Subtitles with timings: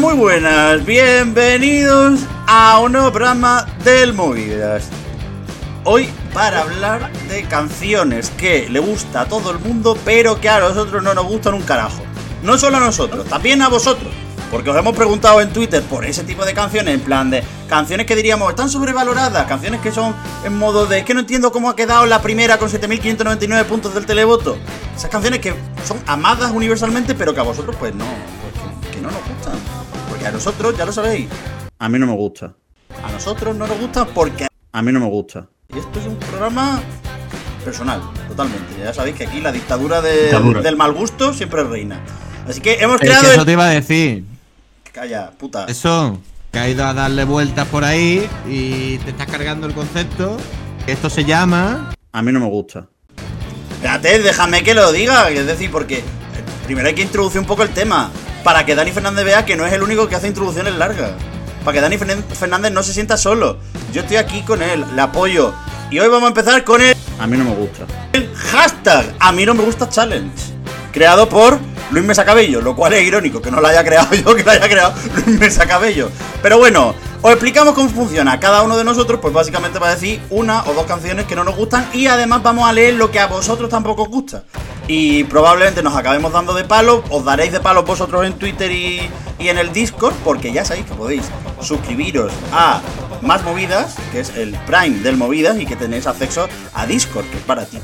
[0.00, 4.88] Muy buenas, bienvenidos a un nuevo programa del Movidas.
[5.84, 10.60] Hoy para hablar de canciones que le gusta a todo el mundo, pero que a
[10.60, 12.02] nosotros no nos gustan un carajo.
[12.42, 14.10] No solo a nosotros, también a vosotros.
[14.50, 18.06] Porque os hemos preguntado en Twitter por ese tipo de canciones, en plan de canciones
[18.06, 21.68] que diríamos están sobrevaloradas, canciones que son en modo de es que no entiendo cómo
[21.68, 24.56] ha quedado la primera con 7.599 puntos del televoto.
[24.96, 25.54] Esas canciones que
[25.86, 29.51] son amadas universalmente, pero que a vosotros pues no, pues que no nos gustan.
[30.22, 31.26] Porque a nosotros, ya lo sabéis,
[31.80, 32.54] a mí no me gusta.
[33.02, 35.48] A nosotros no nos gusta porque a mí no me gusta.
[35.74, 36.80] Y esto es un programa
[37.64, 38.78] personal, totalmente.
[38.78, 40.60] Ya sabéis que aquí la dictadura, de- Dictadura.
[40.62, 42.00] del mal gusto siempre reina.
[42.48, 43.30] Así que hemos Es que creado...
[43.32, 44.24] eso el- te iba a decir.
[44.92, 45.64] Calla, puta.
[45.64, 46.20] Eso,
[46.52, 50.36] que ha ido a darle vueltas por ahí y te estás cargando el concepto.
[50.86, 51.90] Esto se llama.
[52.12, 52.86] A mí no me gusta.
[53.74, 55.28] Espérate, déjame que lo diga.
[55.30, 56.04] Es decir, porque
[56.66, 58.12] primero hay que introducir un poco el tema.
[58.44, 61.12] Para que Dani Fernández vea que no es el único que hace introducciones largas.
[61.64, 63.58] Para que Dani Fernández no se sienta solo.
[63.92, 65.54] Yo estoy aquí con él, le apoyo.
[65.90, 66.96] Y hoy vamos a empezar con el.
[67.20, 67.84] A mí no me gusta.
[68.12, 70.52] El hashtag A mí no me gusta challenge.
[70.90, 71.58] Creado por
[71.92, 74.50] Luis Mesa Cabello, lo cual es irónico que no lo haya creado yo, que lo
[74.50, 74.94] haya creado
[75.26, 76.10] Luis Mesa Cabello.
[76.42, 78.40] Pero bueno, os explicamos cómo funciona.
[78.40, 81.44] Cada uno de nosotros, pues básicamente va a decir una o dos canciones que no
[81.44, 84.42] nos gustan y además vamos a leer lo que a vosotros tampoco os gusta.
[84.94, 89.00] Y probablemente nos acabemos dando de palo, os daréis de palo vosotros en Twitter y,
[89.38, 91.22] y en el Discord, porque ya sabéis que podéis
[91.62, 92.82] suscribiros a
[93.22, 97.38] Más Movidas, que es el Prime del Movidas, y que tenéis acceso a Discord, que
[97.38, 97.78] es para ti.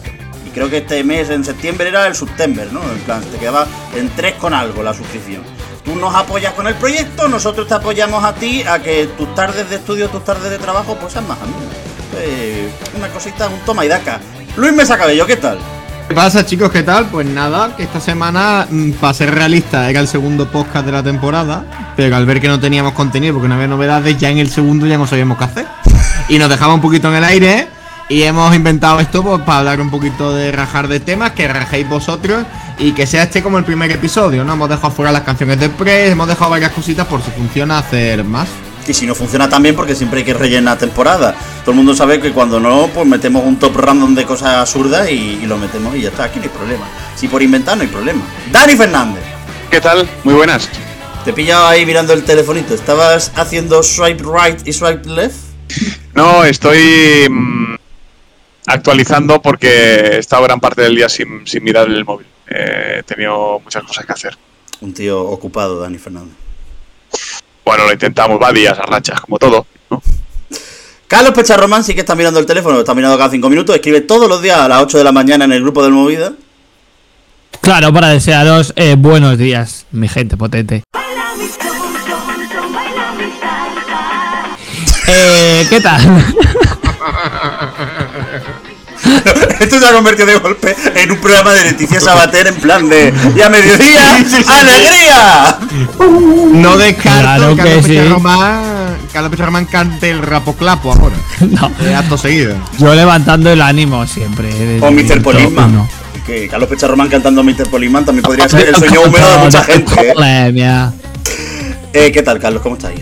[0.47, 2.83] Y creo que este mes, en septiembre, era el September, ¿no?
[2.83, 5.43] En plan, te quedaba en 3 con algo la suscripción.
[5.87, 9.71] Tú nos apoyas con el proyecto, nosotros te apoyamos a ti a que tus tardes
[9.71, 11.75] de estudio, tus tardes de trabajo, pues sean más amenas.
[12.19, 14.21] Eh, una cosita, un toma y daca.
[14.59, 15.59] Luis Mesa Cabello, ¿qué tal?
[16.09, 16.71] ¿Qué pasa, chicos?
[16.71, 17.05] ¿Qué tal?
[17.11, 21.03] Pues nada, que esta semana, mm, para ser realista, era el segundo podcast de la
[21.03, 21.93] temporada.
[21.97, 24.87] Pero al ver que no teníamos contenido porque no había novedades, ya en el segundo
[24.87, 25.67] ya no sabíamos qué hacer.
[26.31, 27.69] Y nos dejamos un poquito en el aire.
[28.09, 31.87] Y hemos inventado esto pues, para hablar un poquito de rajar de temas, que rajéis
[31.87, 32.47] vosotros
[32.79, 34.55] y que sea este como el primer episodio, ¿no?
[34.55, 38.25] Hemos dejado fuera las canciones de Press, hemos dejado varias cositas por si funciona hacer
[38.25, 38.49] más.
[38.89, 41.35] Y si no funciona tan bien, porque siempre hay que rellenar temporada.
[41.61, 45.11] Todo el mundo sabe que cuando no, pues metemos un top random de cosas absurdas
[45.11, 46.25] y, y lo metemos y ya está.
[46.25, 46.89] Aquí no hay problema.
[47.15, 48.23] Si por inventar, no hay problema.
[48.51, 49.23] Dani Fernández.
[49.71, 50.09] ¿Qué tal?
[50.25, 50.71] Muy buenas.
[51.25, 52.73] Te he pillado ahí mirando el telefonito.
[52.73, 55.37] ¿Estabas haciendo swipe right y swipe left?
[56.15, 57.75] No, estoy mm,
[58.67, 62.27] actualizando porque he estado gran parte del día sin, sin mirar el móvil.
[62.49, 64.39] Eh, he tenido muchas cosas que hacer.
[64.81, 66.48] Un tío ocupado, Dani Fernández.
[67.69, 69.67] Bueno, lo intentamos, va días, a rachas, como todo.
[69.91, 70.01] ¿no?
[71.07, 73.77] Carlos Pecharromán sí que está mirando el teléfono, está mirando cada cinco minutos.
[73.77, 76.33] Escribe todos los días a las 8 de la mañana en el grupo del Movida.
[77.61, 80.83] Claro, para desearos eh, buenos días, mi gente potente.
[85.07, 86.01] Eh, ¿Qué tal?
[89.61, 93.13] Esto se ha convertido de golpe en un programa de Leticia Sabater en plan de
[93.37, 94.17] ¡Y a mediodía!
[94.49, 95.59] ¡Alegría!
[96.53, 97.91] No descarto Claro que que Carlos sí.
[97.93, 101.17] Pecharromán, Carlos Pecharromán cante el rapoclapo ahora.
[101.41, 101.71] No.
[101.81, 102.55] De acto seguido.
[102.79, 104.49] Yo levantando el ánimo siempre.
[104.53, 105.23] eh, O Mr.
[105.23, 105.89] Polisman.
[106.27, 107.69] Que Carlos Pecharromán cantando Mr.
[107.71, 109.93] Polisman también podría ser el sueño húmedo de mucha gente.
[110.15, 110.91] ¿eh?
[111.95, 112.63] Eh, ¿Qué tal, Carlos?
[112.63, 112.93] ¿Cómo estás?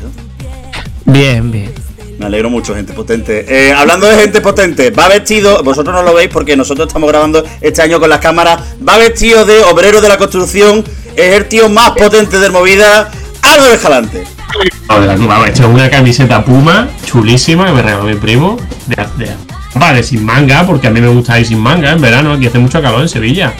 [1.04, 1.72] Bien, bien.
[2.18, 3.44] Me alegro mucho, gente potente.
[3.48, 7.44] Eh, hablando de gente potente, va vestido, vosotros no lo veis porque nosotros estamos grabando
[7.60, 10.82] este año con las cámaras, va vestido de obrero de la construcción,
[11.14, 13.10] es el tío más potente del movida,
[14.88, 18.56] Álvaro tú, vamos, he hecho una camiseta puma chulísima que me regaló mi primo.
[18.86, 19.30] De, de,
[19.74, 22.58] vale, sin manga, porque a mí me gusta ir sin manga en verano, aquí hace
[22.58, 23.52] mucho calor en Sevilla.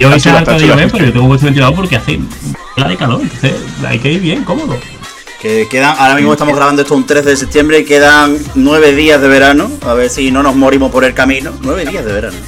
[0.00, 0.58] Yo está de chula.
[0.58, 2.18] llover, pero yo tengo puesto ventilador porque hace
[2.76, 3.54] la de calor, entonces
[3.86, 4.76] hay que ir bien, cómodo.
[5.44, 9.20] Que quedan, ahora mismo estamos grabando esto un 13 de septiembre y quedan nueve días
[9.20, 11.52] de verano, a ver si no nos morimos por el camino.
[11.60, 12.38] Nueve días de verano.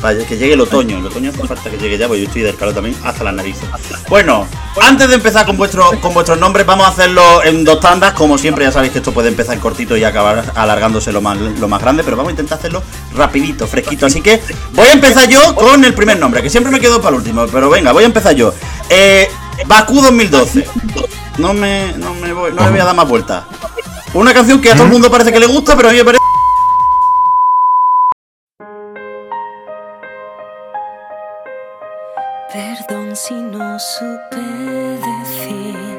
[0.00, 2.42] Vaya, que llegue el otoño, el otoño hace falta que llegue ya, porque yo estoy
[2.42, 3.62] del calor también hasta las narices.
[4.08, 4.48] Bueno,
[4.80, 8.12] antes de empezar con, vuestro, con vuestros nombres, vamos a hacerlo en dos tandas.
[8.14, 11.68] Como siempre, ya sabéis que esto puede empezar cortito y acabar alargándose lo más, lo
[11.68, 12.82] más grande, pero vamos a intentar hacerlo
[13.14, 14.06] rapidito, fresquito.
[14.06, 14.40] Así que
[14.72, 17.46] voy a empezar yo con el primer nombre, que siempre me quedo para el último,
[17.46, 18.52] pero venga, voy a empezar yo.
[18.90, 19.28] Eh,
[19.66, 20.66] Bakú 2012.
[21.38, 23.44] No me, no me voy, no le voy a dar más vueltas.
[24.14, 26.04] Una canción que a todo el mundo parece que le gusta, pero a mí me
[26.04, 26.22] parece...
[32.52, 35.98] Perdón si no supe decir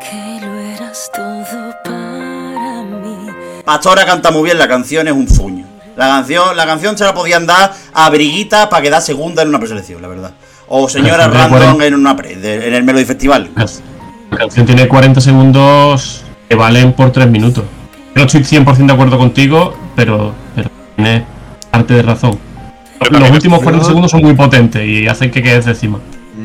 [0.00, 3.28] que lo eras todo para mí.
[3.64, 5.66] Pastora canta muy bien, la canción es un fuño.
[5.94, 9.60] La canción, la canción se la podían dar a Briguita para quedar segunda en una
[9.60, 10.32] preselección, la verdad.
[10.68, 11.86] O señora random 40.
[11.86, 13.50] en una pre, de- en el Melody Festival.
[14.30, 17.64] La canción tiene 40 segundos que valen por 3 minutos.
[18.14, 21.22] No estoy 100% de acuerdo contigo, pero, pero tienes
[21.70, 22.38] parte de razón.
[23.10, 25.98] Los últimos 40 segundos son muy potentes y hacen que quedes encima.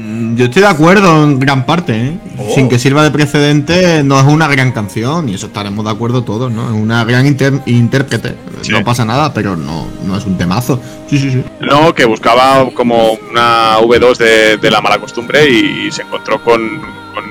[0.10, 2.18] Mm, Yo estoy de acuerdo en gran parte, ¿eh?
[2.38, 2.54] Oh.
[2.56, 6.24] Sin que sirva de precedente, no es una gran canción, y eso estaremos de acuerdo
[6.24, 6.66] todos, ¿no?
[6.68, 8.36] Es una gran inter- intérprete.
[8.62, 8.72] Sí.
[8.72, 10.82] No pasa nada, pero no, no es un temazo.
[11.10, 11.44] Sí, sí, sí.
[11.62, 16.82] No, que buscaba como una V2 de, de la mala costumbre y, se encontró con,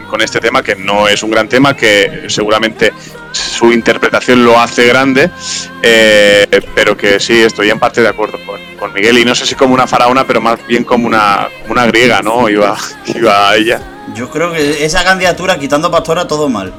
[0.09, 2.93] con- este tema que no es un gran tema, que seguramente
[3.33, 5.31] su interpretación lo hace grande,
[5.83, 9.47] eh, pero que sí, estoy en parte de acuerdo con, con Miguel y no sé
[9.47, 12.49] si como una faraona, pero más bien como una, como una griega, ¿no?
[12.49, 12.77] Iba,
[13.15, 13.81] iba ella.
[14.15, 16.73] Yo creo que esa candidatura, quitando Pastora, todo mal.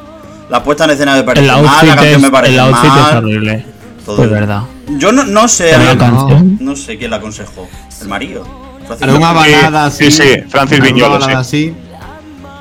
[0.49, 2.59] La puesta en escena me parece El mal, la outfit, canción es, me parece el
[2.59, 3.17] outfit es mal.
[3.17, 3.65] horrible.
[4.05, 4.23] todo.
[4.23, 4.61] Es verdad.
[4.97, 6.57] Yo no, no sé, a la canción.
[6.59, 7.69] no sé quién la aconsejó.
[8.01, 8.43] El marido.
[8.89, 10.09] Una Sí, balada así.
[10.09, 11.71] sí, sí, Francis Viñolo, balada así.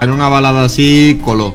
[0.01, 1.55] Era una balada así, coló.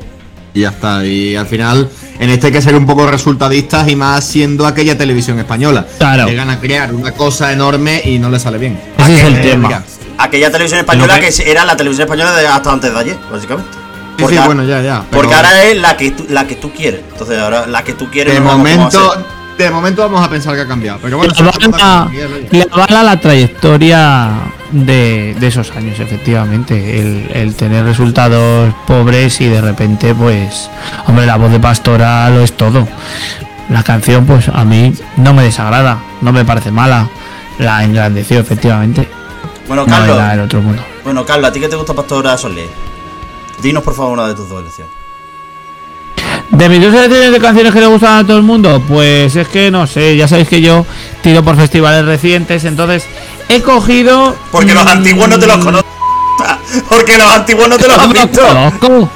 [0.52, 1.04] Y ya está.
[1.04, 1.88] Y al final,
[2.20, 5.86] en este hay que ser un poco resultadistas y más siendo aquella televisión española.
[5.98, 6.26] Claro.
[6.26, 8.78] Llegan a crear una cosa enorme y no le sale bien.
[8.98, 9.68] Ese es el tema.
[9.68, 9.84] mira.
[10.18, 13.70] Aquella televisión española que- que era la televisión española de hasta antes de ayer, básicamente.
[14.16, 15.04] Sí, sí, bueno, ya, ya.
[15.10, 17.00] pero Porque ahora es la que, tú, la que tú quieres.
[17.10, 19.12] Entonces ahora la que tú quieres de no momento.
[19.58, 20.98] De momento vamos a pensar que ha cambiado.
[21.02, 21.32] Pero bueno,
[22.52, 24.30] Le avala, le la trayectoria
[24.72, 27.00] de, de esos años, efectivamente.
[27.00, 30.68] El, el tener resultados pobres y de repente, pues,
[31.06, 32.86] hombre, la voz de Pastora lo es todo.
[33.70, 37.08] La canción, pues, a mí no me desagrada, no me parece mala.
[37.58, 39.08] La engrandeció, efectivamente.
[39.68, 40.44] Bueno, No Carlos.
[40.46, 40.82] otro mundo.
[41.04, 42.68] Bueno, Carlos, ¿a ti qué te gusta Pastora Soler?
[43.62, 44.92] Dinos por favor una de tus dos elecciones.
[46.50, 49.48] De mis dos selecciones de canciones que le gustan a todo el mundo, pues es
[49.48, 50.86] que no sé, ya sabéis que yo
[51.22, 53.04] tiro por festivales recientes, entonces
[53.48, 54.36] he cogido.
[54.52, 55.86] Porque los antiguos no te los conoces.
[56.88, 58.46] Porque los antiguos no te los los visto.
[58.46, 59.08] conozco.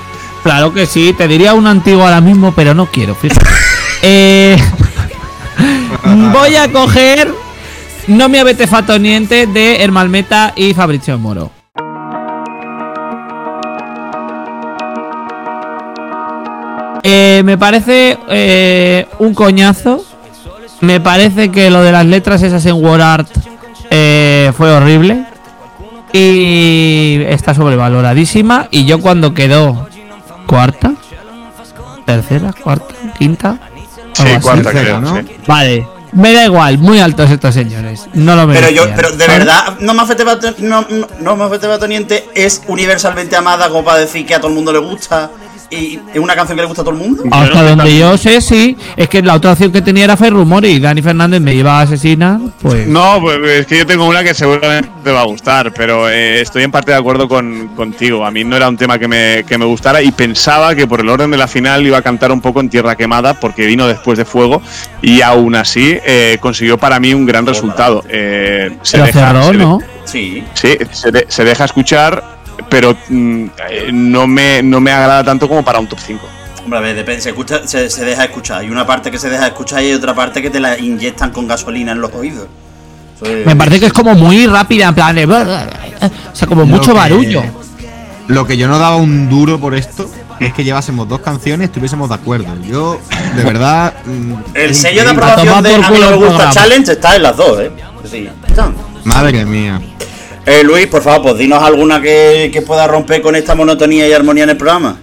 [0.42, 3.46] Claro que sí, te diría un antiguo ahora mismo, pero no quiero, fíjate.
[4.00, 4.56] Eh,
[6.32, 7.34] voy a coger
[8.06, 11.50] No mi avete fatto niente de Hermalmeta y Fabrizio Moro.
[17.10, 20.04] Eh, me parece eh, un coñazo.
[20.82, 23.30] Me parece que lo de las letras esas en War Art
[23.88, 25.24] eh, fue horrible.
[26.12, 28.68] Y está sobrevaloradísima.
[28.70, 29.88] Y yo cuando quedó
[30.46, 30.92] cuarta,
[32.04, 33.58] tercera, cuarta, quinta.
[34.12, 35.16] Sí, cuarta tercera, creo, ¿no?
[35.16, 35.26] sí.
[35.46, 38.06] Vale, me da igual, muy altos estos señores.
[38.12, 41.44] No lo Pero yo, pero de verdad, no me afecte Bato- no, no, no me
[41.44, 45.30] afecte Batoniente es universalmente amada como para decir que a todo el mundo le gusta
[45.70, 47.24] y es una canción que le gusta a todo el mundo.
[47.30, 48.76] Hasta donde yo sé, sí.
[48.96, 51.82] Es que la otra opción que tenía era Ferrumor y Dani Fernández me iba a
[51.82, 52.38] asesinar.
[52.62, 52.86] Pues.
[52.86, 56.40] No, pues es que yo tengo una que seguramente te va a gustar, pero eh,
[56.40, 58.24] estoy en parte de acuerdo con, contigo.
[58.24, 61.00] A mí no era un tema que me, que me gustara y pensaba que por
[61.00, 63.86] el orden de la final iba a cantar un poco en Tierra Quemada porque vino
[63.86, 64.62] después de Fuego
[65.02, 68.02] y aún así eh, consiguió para mí un gran resultado.
[68.08, 69.78] Eh, se pero deja- cerró, se de- ¿no?
[70.04, 70.44] Sí.
[70.54, 72.37] Sí, se, de- se deja escuchar,
[72.68, 76.26] pero mm, eh, no, me, no me agrada tanto como para un top 5.
[76.64, 78.60] Hombre, a ver, depende, se, escucha, se, se deja escuchar.
[78.60, 81.30] Hay una parte que se deja escuchar y hay otra parte que te la inyectan
[81.30, 82.46] con gasolina en los oídos.
[83.44, 85.24] Me parece que es como muy rápida, en plan de.
[85.24, 87.42] O sea, como Lo mucho que- barullo.
[88.28, 91.68] Lo que yo no daba un duro por esto es que llevásemos dos canciones y
[91.68, 92.46] estuviésemos de acuerdo.
[92.62, 93.00] Yo,
[93.34, 93.94] de verdad.
[94.04, 96.50] mm, El sello de aprobación de A mí no me gusta programa.
[96.52, 97.72] Challenge está en las dos, ¿eh?
[98.08, 98.74] Sí, están.
[99.04, 99.80] Madre mía.
[100.50, 104.14] Eh, Luis, por favor, pues dinos alguna que, que pueda romper con esta monotonía y
[104.14, 104.98] armonía en el programa.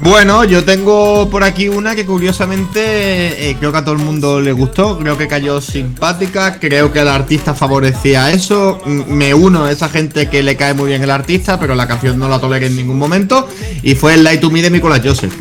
[0.00, 4.38] Bueno, yo tengo por aquí una que curiosamente eh, creo que a todo el mundo
[4.38, 9.72] le gustó, creo que cayó simpática, creo que el artista favorecía eso, me uno a
[9.72, 12.66] esa gente que le cae muy bien el artista, pero la canción no la toleré
[12.66, 13.48] en ningún momento,
[13.82, 15.32] y fue el Light to Me de Nicolas Joseph.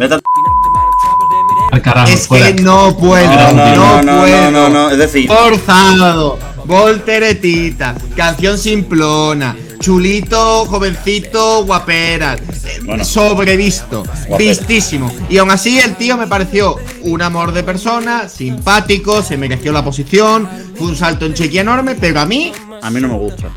[1.71, 2.53] Al carajo, Es fuera.
[2.55, 4.51] que no puedo, No, no, no, no, no, puedo.
[4.51, 12.36] no, no, no, es decir- Forzado, volteretita, canción simplona, chulito, jovencito, guapera,
[12.83, 13.03] Bueno.
[13.05, 14.38] sobrevisto, Guapera.
[14.38, 15.12] vistísimo.
[15.29, 19.83] Y aún así el tío me pareció un amor de persona, simpático, se mereció la
[19.83, 23.50] posición, fue un salto en chequia enorme, pero a mí A mí no me gusta.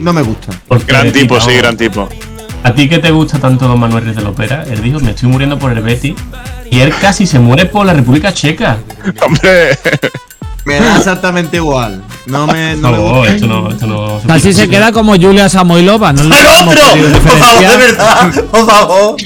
[0.00, 0.52] no me gusta.
[0.68, 2.08] Porque Gran tipo, sí, gran tipo.
[2.62, 5.28] A ti que te gusta tanto Don Manuel de la Opera, él dijo, me estoy
[5.28, 6.14] muriendo por el Betty.
[6.70, 8.78] Y él casi se muere por la República Checa.
[9.24, 9.78] Hombre,
[10.64, 12.02] Me da exactamente igual.
[12.26, 13.34] No me, no me No, gusta.
[13.34, 14.20] esto no, esto no.
[14.26, 16.24] Casi se queda como Julia Samoilova, ¿no?
[16.24, 17.20] le ¡El hemos otro!
[17.22, 19.16] Por favor, de verdad, por favor.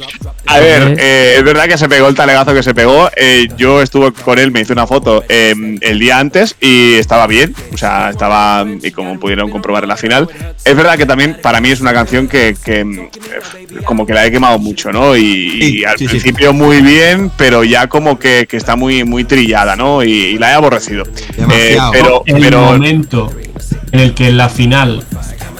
[0.47, 3.09] A ver, eh, es verdad que se pegó el talegazo que se pegó.
[3.17, 7.27] eh, yo estuve con él, me hice una foto eh, el día antes y estaba
[7.29, 7.55] bien.
[7.73, 10.29] O sea, estaba, y como pudieron comprobar en la final.
[10.65, 14.27] Es verdad que también para mí es una canción que, que, eh, como que la
[14.27, 15.17] he quemado mucho, ¿no?
[15.17, 16.09] Y, y Sí, al sí, sí.
[16.11, 20.03] principio muy bien, pero ya como que, que está muy, muy trillada, ¿no?
[20.03, 21.05] Y, y la he aborrecido.
[21.37, 21.93] Demasiado.
[21.95, 25.05] Eh, pero, el pero en el que la final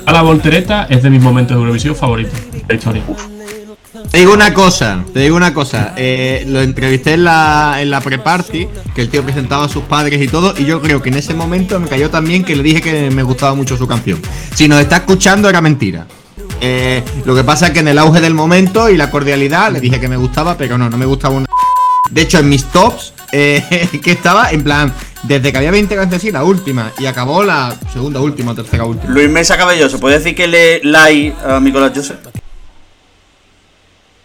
[0.07, 3.03] a la voltereta es de mis momentos de Eurovisión favoritos de la historia.
[4.11, 5.95] Te digo una cosa, te digo una cosa.
[5.97, 10.27] eh, lo entrevisté en la, en pre-party, que el tío presentaba a sus padres y
[10.27, 13.11] todo, y yo creo que en ese momento me cayó también que le dije que
[13.11, 14.21] me gustaba mucho su canción.
[14.55, 16.07] Si nos está escuchando era mentira.
[16.61, 19.81] Eh, lo que pasa es que en el auge del momento y la cordialidad le
[19.81, 21.47] dije que me gustaba, pero no, no me gustaba una...
[22.11, 26.23] De hecho, en mis tops, eh, que estaba en plan, desde que había 20 canciones,
[26.23, 29.13] sí, la última, y acabó la segunda última o tercera última.
[29.13, 32.19] Luis Mesa Cabelloso, ¿puede decir que le like a Nicolás Joseph?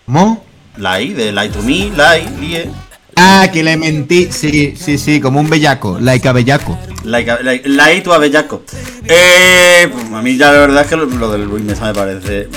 [0.05, 0.43] ¿Cómo?
[0.77, 2.69] Like, de like to me, like, lie.
[3.15, 6.77] Ah, que le mentí, sí, sí, sí, como un bellaco, like a bellaco.
[7.05, 8.63] Like, a- like, like to a bellaco.
[9.05, 11.93] Eh, pues, a mí ya la verdad es que lo, lo del Luis Mesa me
[11.93, 12.49] parece.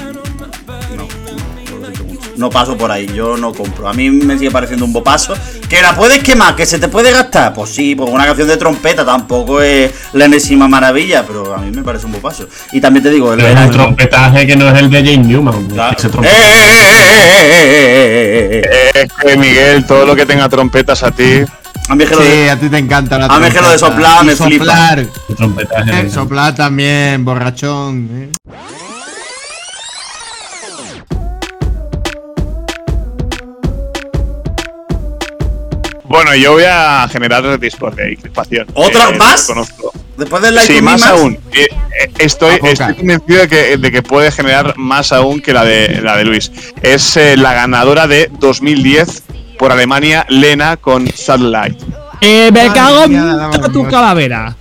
[2.38, 3.88] No paso por ahí, yo no compro.
[3.88, 5.34] A mí me sigue pareciendo un bopaso.
[5.68, 6.56] ¿Que la puedes quemar?
[6.56, 7.52] ¿Que se te puede gastar?
[7.52, 11.70] Pues sí, pues una canción de trompeta tampoco es la enésima maravilla, pero a mí
[11.70, 12.46] me parece un bopaso.
[12.72, 15.18] Y también te digo, el, Pero es un trompetaje que no es el de Jane
[15.26, 15.66] Newman.
[15.66, 15.96] Claro.
[16.22, 16.30] ¡Eh, eh,
[17.42, 19.08] eh, eh, eh, eh, eh, eh!
[19.20, 21.42] que Miguel, todo lo que tenga trompetas a ti.
[21.88, 23.54] A mí es que lo de- Sí, a ti te encanta la A mí es
[23.54, 24.64] que lo de soplar me flipa.
[24.64, 26.00] soplar, El trompetaje.
[26.00, 28.30] eh, soplar también, borrachón.
[36.08, 38.66] Bueno, yo voy a generar discordia y crispación.
[38.74, 39.44] ¿Otra Eh, más?
[39.46, 39.92] Conozco.
[40.16, 41.38] Después del like Sí, más aún.
[41.52, 42.70] Eh, eh, estoy, A poca.
[42.72, 46.24] estoy convencido de que, de que puede generar más aún que la de, la de
[46.24, 46.50] Luis.
[46.82, 49.22] Es eh, la ganadora de 2010
[49.58, 51.84] por Alemania, Lena, con Satellite.
[52.20, 53.88] Eh, me Madre cago en tu Dios.
[53.92, 54.56] calavera.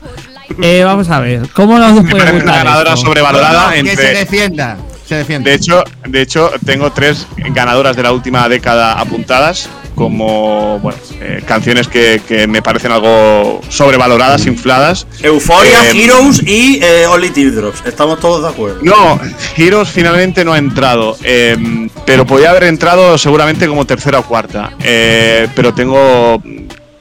[0.62, 3.06] Eh, vamos a ver, ¿cómo nos puede gustar una ganadora esto?
[3.06, 4.78] sobrevalorada No, no, que se defienda,
[5.08, 5.50] se defienda.
[5.50, 11.42] De hecho, de hecho, tengo tres ganadoras de la última década apuntadas como bueno, eh,
[11.48, 15.08] canciones que, que me parecen algo sobrevaloradas, infladas.
[15.24, 17.82] Euphoria, Eh, Heroes y eh, Only Teardrops.
[17.84, 18.80] Estamos todos de acuerdo.
[18.84, 19.20] No,
[19.58, 21.58] Heroes finalmente no ha entrado, eh,
[22.06, 26.42] pero podía haber entrado seguramente como tercera o cuarta, eh, pero tengo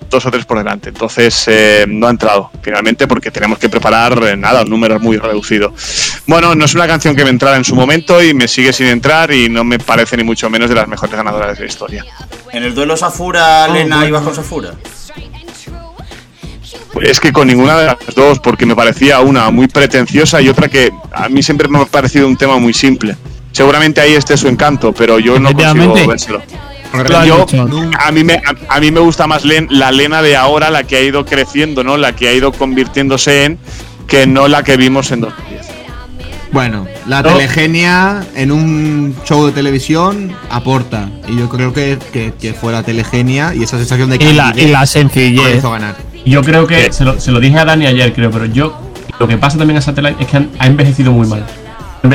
[0.08, 4.22] dos o tres por delante, entonces eh, no ha entrado finalmente porque tenemos que preparar
[4.22, 5.74] eh, nada, un número muy reducido.
[6.26, 8.86] Bueno, no es una canción que me entrara en su momento y me sigue sin
[8.86, 12.04] entrar y no me parece ni mucho menos de las mejores ganadoras de la historia.
[12.56, 14.08] En el duelo Safura, Lena, bueno.
[14.08, 14.70] ibas con Safura.
[17.02, 20.66] Es que con ninguna de las dos, porque me parecía una muy pretenciosa y otra
[20.68, 23.14] que a mí siempre me ha parecido un tema muy simple.
[23.52, 26.42] Seguramente ahí esté su encanto, pero yo no consigo vérselo.
[27.26, 27.44] Yo,
[27.98, 30.84] a, mí me, a, a mí me gusta más Len- la Lena de ahora, la
[30.84, 31.98] que ha ido creciendo, ¿no?
[31.98, 33.58] La que ha ido convirtiéndose en,
[34.08, 35.45] que no la que vimos en 2010.
[36.52, 37.30] Bueno, la No.
[37.34, 41.08] telegenia en un show de televisión aporta.
[41.28, 44.52] Y yo creo que, que, que fue la telegenia y esa sensación de Y la,
[44.56, 45.56] y la que sencillez.
[45.58, 45.96] hizo ganar.
[46.24, 48.76] Yo creo que se lo, se lo dije a Dani ayer, creo, pero yo
[49.18, 51.44] lo que pasa también a Satellite es que han- ha envejecido muy mal.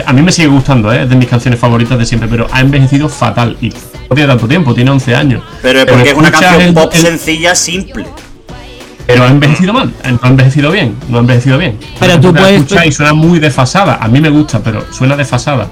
[0.05, 1.03] A mí me sigue gustando, ¿eh?
[1.03, 4.47] es de mis canciones favoritas de siempre, pero ha envejecido fatal y no tiene tanto
[4.47, 5.43] tiempo, tiene 11 años.
[5.61, 8.05] Pero es porque es una canción el- pop el- sencilla, simple.
[9.07, 11.77] Pero ha envejecido mal, no ha envejecido bien, no ha envejecido bien.
[11.99, 13.97] Pero tú puedes- escuchas y suena muy desfasada.
[14.01, 15.67] A mí me gusta, pero suena desfasada.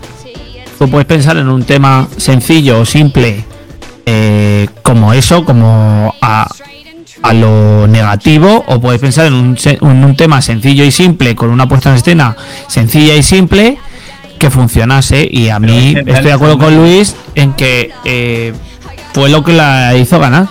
[0.78, 3.44] Tú puedes pensar en un tema sencillo o simple
[4.06, 6.48] eh, como eso, como a,
[7.22, 11.50] a lo negativo, o puedes pensar en un, en un tema sencillo y simple con
[11.50, 12.36] una puesta en escena
[12.68, 13.78] sencilla y simple
[14.40, 15.28] que funcionase.
[15.30, 18.54] Y a mí estoy de acuerdo con Luis en que eh,
[19.14, 20.48] fue lo que la hizo ganar.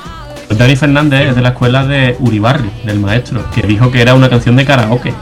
[0.51, 4.29] Dani Fernández es de la escuela de Uribarri, del maestro, que dijo que era una
[4.31, 5.13] canción de karaoke.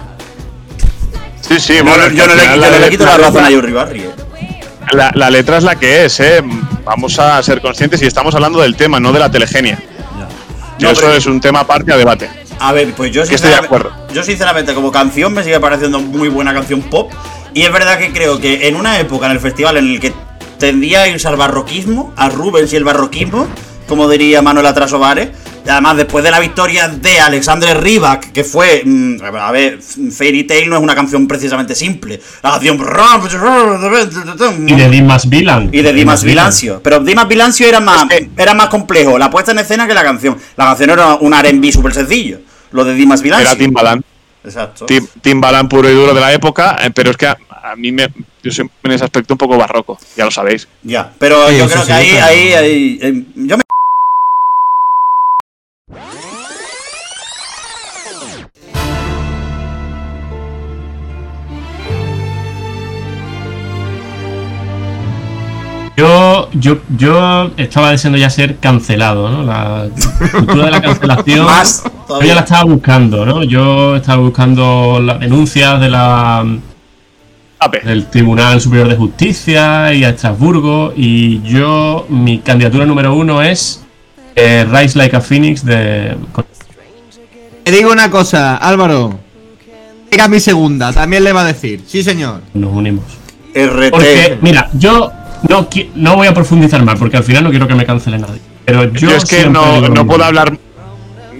[1.40, 3.50] Sí, sí, Yo, bueno, no- yo le, yo no le quito la letra- razón a
[3.50, 4.00] Yuri Barry.
[4.00, 4.10] eh.
[4.92, 6.42] La, la letra es la que es, ¿eh?
[6.84, 9.78] Vamos a ser conscientes y estamos hablando del tema, no de la telegenia.
[10.80, 12.28] No, eso es un tema aparte a debate.
[12.60, 14.14] A ver, pues yo Que estoy de sinceramente, acuerdo.
[14.14, 17.12] yo sinceramente como canción me sigue pareciendo muy buena canción pop
[17.52, 20.12] y es verdad que creo que en una época en el festival en el que
[20.58, 23.46] tendía a irse al barroquismo, a Rubens y el barroquismo,
[23.86, 25.28] como diría Manuel Atrasovares,
[25.68, 30.68] además después de la victoria de Alexandre Rybak, que fue, mm, a ver, Fairy Tail
[30.68, 32.78] no es una canción precisamente simple, la canción
[34.66, 35.70] Y de Dimas Vilan.
[35.72, 36.80] y de Dimas Vilancio.
[36.82, 40.36] Pero Dimas Vilancio era más, era más complejo la puesta en escena que la canción.
[40.56, 42.40] La canción era un R&B súper sencillo.
[42.72, 43.48] Lo de Dimas Vilancio.
[43.48, 44.02] Era Timbaland.
[44.44, 44.86] Exacto.
[44.86, 47.90] Tim, Timbaland puro y duro de la época, eh, pero es que a, a mí
[47.90, 48.08] me,
[48.42, 50.68] yo soy en ese aspecto un poco barroco, ya lo sabéis.
[50.84, 53.62] Ya, pero Sí, yo creo sí, que ahí, ahí, ahí, eh, yo me...
[65.96, 69.42] Yo, yo, yo estaba deseando ya ser cancelado, ¿no?
[69.44, 69.88] La
[70.30, 71.44] cultura de la cancelación.
[71.46, 73.42] Más Yo ya la estaba buscando, ¿no?
[73.42, 76.44] Yo estaba buscando las denuncias de la
[77.82, 80.92] del Tribunal Superior de Justicia y a Estrasburgo.
[80.94, 83.82] Y yo, mi candidatura número uno es
[84.34, 86.14] eh, Rise Like a Phoenix de.
[87.64, 89.18] Te digo una cosa, Álvaro.
[90.10, 91.82] Llega mi segunda, también le va a decir.
[91.86, 92.42] Sí, señor.
[92.52, 93.04] Nos unimos.
[93.54, 93.90] RT.
[93.90, 95.10] Porque, mira, yo
[95.48, 98.40] no, no voy a profundizar más porque al final no quiero que me cancele nadie.
[98.64, 100.58] Pero yo, Yo, es que no, puedo hablar.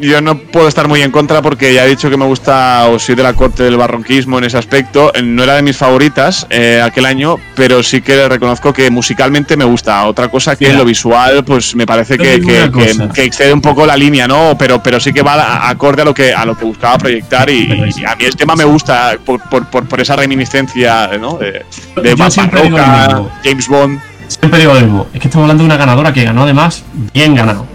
[0.00, 2.98] Yo no puedo estar muy en contra porque ya he dicho que me gusta o
[2.98, 5.12] soy de la corte del barronquismo en ese aspecto.
[5.14, 9.56] Eh, No era de mis favoritas eh, aquel año, pero sí que reconozco que musicalmente
[9.56, 10.04] me gusta.
[10.06, 12.70] Otra cosa que en lo visual, pues me parece que, que-
[13.14, 14.56] que- excede un poco la línea, ¿no?
[14.58, 17.48] Pero, pero sí que va a- acorde a lo que a lo que buscaba proyectar
[17.50, 21.38] y, y a mí el tema me gusta por, por, por, por esa reminiscencia, ¿no?
[21.38, 21.64] De,
[22.02, 22.14] de
[22.74, 23.22] Barroca.
[23.44, 24.00] James Bond.
[24.28, 25.06] Siempre digo lo mismo.
[25.14, 26.82] Es que estamos hablando de una ganadora que ganó además
[27.14, 27.66] bien ganado.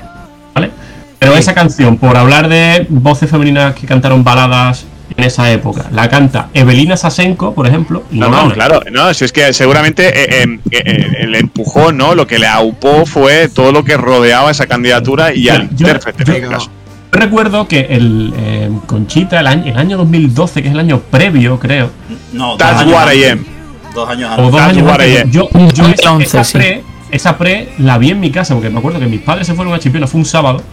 [1.21, 4.85] Pero esa canción, por hablar de voces femeninas que cantaron baladas
[5.15, 8.03] en esa época, la canta Evelina Sasenko, por ejemplo.
[8.11, 12.15] y No, no claro, no, si es que seguramente eh, eh, eh, el empujón, ¿no?
[12.15, 16.23] Lo que le aupó fue todo lo que rodeaba esa candidatura y al Yo- intérprete
[16.23, 16.71] en yo- este caso.
[17.13, 21.01] Yo recuerdo que el eh, Conchita, el año, el año 2012, que es el año
[21.01, 21.91] previo, creo,
[22.33, 23.31] No, dos That's años what I antes.
[23.31, 23.93] am.
[23.93, 24.45] Dos años o antes.
[24.51, 25.31] dos That's años what I antes, am.
[25.31, 26.57] yo, esa, 2011, esa sí.
[26.57, 29.53] pre, esa pre la vi en mi casa, porque me acuerdo que mis padres se
[29.53, 30.63] fueron a Chipiona, fue un sábado,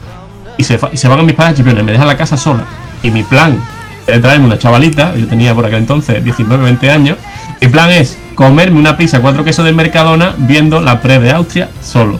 [0.58, 2.36] y se, fa- y se van mis padres a Chipiona, y me dejan la casa
[2.36, 2.64] sola.
[3.02, 3.58] Y mi plan
[4.06, 7.16] era traerme una chavalita, yo tenía por aquel entonces 19, 20 años,
[7.60, 11.70] mi plan es comerme una pizza cuatro quesos del Mercadona viendo la pre de Austria
[11.82, 12.18] solo.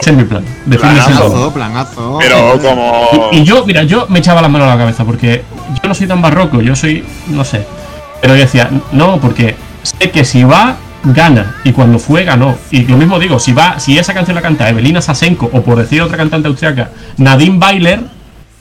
[0.00, 0.42] Ese es mi plan.
[0.66, 0.78] de de.
[0.78, 2.18] Planazo, planazo.
[2.20, 3.28] Pero como.
[3.32, 5.42] Y, y yo, mira, yo me echaba las manos a la cabeza porque
[5.82, 7.66] yo no soy tan barroco, yo soy, no sé.
[8.20, 11.56] Pero yo decía, no, porque sé que si va, gana.
[11.64, 12.56] Y cuando fue, ganó.
[12.70, 15.78] Y lo mismo digo, si va, si esa canción la canta Evelina Sasenko o por
[15.78, 18.00] decir otra cantante austriaca, Nadine Bailer,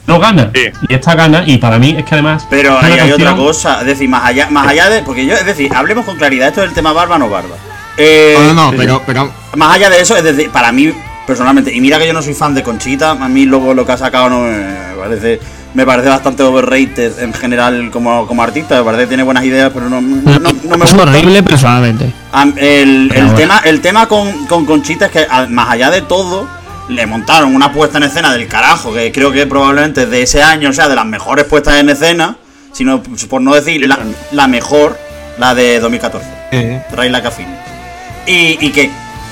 [0.08, 0.52] no gana.
[0.54, 0.70] Sí.
[0.88, 2.48] Y esta gana, y para mí es que además.
[2.50, 5.04] Pero es ahí hay otra cosa, es decir, más allá, más allá de.
[5.04, 7.56] Porque yo, es decir, hablemos con claridad, esto del tema barba no barba.
[7.98, 10.92] Eh, No, no, no, pero, pero Más allá de eso, es decir, para mí,
[11.28, 13.92] personalmente, y mira que yo no soy fan de Conchita, a mí luego lo que
[13.92, 15.40] ha sacado no me parece.
[15.74, 19.72] Me parece bastante overrated en general como, como artista, me parece que tiene buenas ideas,
[19.74, 21.04] pero no, no, no- no me es gusta.
[21.04, 22.12] horrible personalmente.
[22.32, 23.34] Am- el, el bueno.
[23.36, 26.48] tema, el tema con, con Conchita es que, más allá de todo,
[26.90, 30.70] le montaron una puesta en escena del carajo, que creo que probablemente de ese año,
[30.72, 32.38] o sea, de las mejores puestas en escena,
[32.74, 34.00] sino por no decir la,
[34.32, 34.98] la mejor,
[35.38, 37.56] la de 2014, eh, Ray La Cafine.
[38.26, 38.90] Y, y que,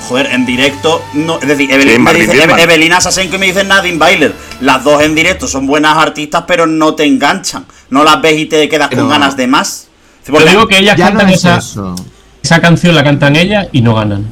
[0.08, 3.64] joder, en directo, no, es decir, Evelyn- Sí, me dice, Evelina Sasenko y me dice
[3.64, 4.34] Nadine Bailer.
[4.60, 7.64] Las dos en directo son buenas artistas, pero no te enganchan.
[7.90, 9.88] No las ves y te quedas Pero- con ganas de más.
[10.26, 11.94] Porque- digo que ellas no cantan es esa, eso.
[12.42, 14.26] esa canción, la cantan ellas y no ganan.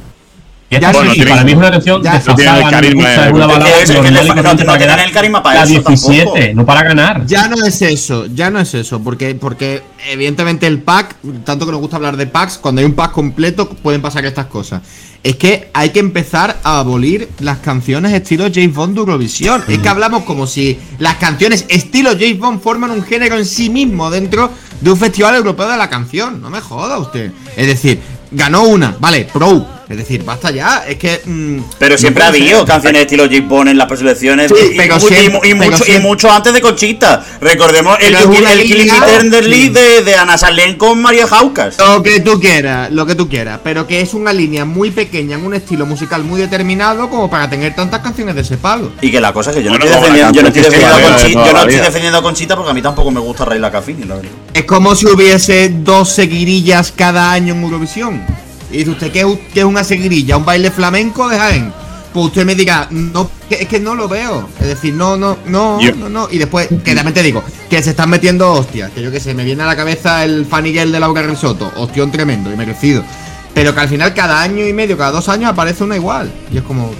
[0.69, 2.59] Y Ya sí, no y para mí es una canción ya no desfasada, tienen el
[2.61, 5.43] no me carisma gusta, de- es una Es que balada no- no- no el carisma
[5.43, 6.39] para la eso 17, tampoco.
[6.55, 7.25] no para ganar.
[7.25, 11.71] Ya no es eso, ya no es eso, porque, porque evidentemente el pack, tanto que
[11.71, 14.81] nos gusta hablar de packs, cuando hay un pack completo pueden pasar estas cosas.
[15.23, 19.63] Es que hay que empezar a abolir las canciones estilo James Bond de Eurovisión.
[19.69, 23.69] Es que hablamos como si las canciones estilo James Bond forman un género en sí
[23.69, 24.51] mismo dentro
[24.81, 26.41] de un festival europeo de la canción.
[26.41, 27.31] No me joda usted.
[27.55, 27.99] Es decir,
[28.31, 29.76] ganó una, vale, pro.
[29.89, 31.21] Es decir, basta ya, es que...
[31.23, 34.51] mm, Pero siempre ha habido canciones de estilo James Bond en las preselecciones.
[34.53, 37.25] Sí, y, pero y- siempre- y- y pero mucho, y mucho antes de Conchita.
[37.39, 39.69] Recordemos el, el sí.
[39.69, 41.77] de, de Ana Salén con María Jaucas.
[41.77, 45.37] Lo que tú quieras, lo que tú quieras, pero que es una línea muy pequeña
[45.37, 48.91] en un estilo musical muy determinado como para tener tantas canciones de ese palo.
[49.01, 51.45] Y que la cosa es que yo no estoy defendiendo, yo no estoy a Conchita,
[51.45, 54.31] yo no defendiendo a Conchita porque a mí tampoco me gusta Rayla Cafini, la verdad.
[54.53, 58.46] Es como si hubiese dos seguirillas cada año en Eurovisión.
[58.71, 60.37] Y dice usted, ¿qué es, un- qué es una seguirilla?
[60.37, 61.73] ¿Un baile flamenco de Jaén?
[62.13, 64.47] Pues usted me diga, no, que- es que no lo veo.
[64.59, 66.27] Es decir, no, no, no, Yo- no, no.
[66.31, 68.91] Y después, que también te digo, que se están metiendo hostias.
[68.91, 71.71] Que yo que sé, me viene a la cabeza el Fanny Girl de Laura Risotto.
[71.75, 73.03] Hostión tremendo y merecido.
[73.53, 76.31] Pero que al final cada año y medio, cada dos años aparece una igual.
[76.51, 76.91] Y es como.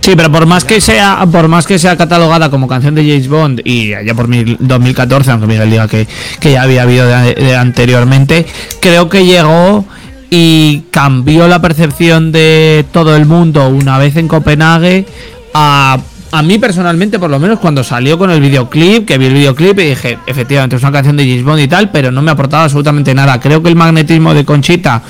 [0.00, 3.26] Sí, pero por más que sea, por más que sea catalogada como canción de James
[3.26, 6.06] Bond y allá por mil- 2014, aunque Miguel diga que,
[6.40, 8.44] que ya había habido de, de anteriormente,
[8.80, 9.86] creo que llegó
[10.30, 15.06] y cambió la percepción de todo el mundo una vez en Copenhague
[15.54, 15.98] a
[16.34, 19.78] a mí personalmente, por lo menos cuando salió con el videoclip, que vi el videoclip
[19.78, 22.34] y dije, efectivamente, es una canción de James Bond y tal, pero no me ha
[22.34, 23.38] aportado absolutamente nada.
[23.38, 25.00] Creo que el magnetismo de Conchita,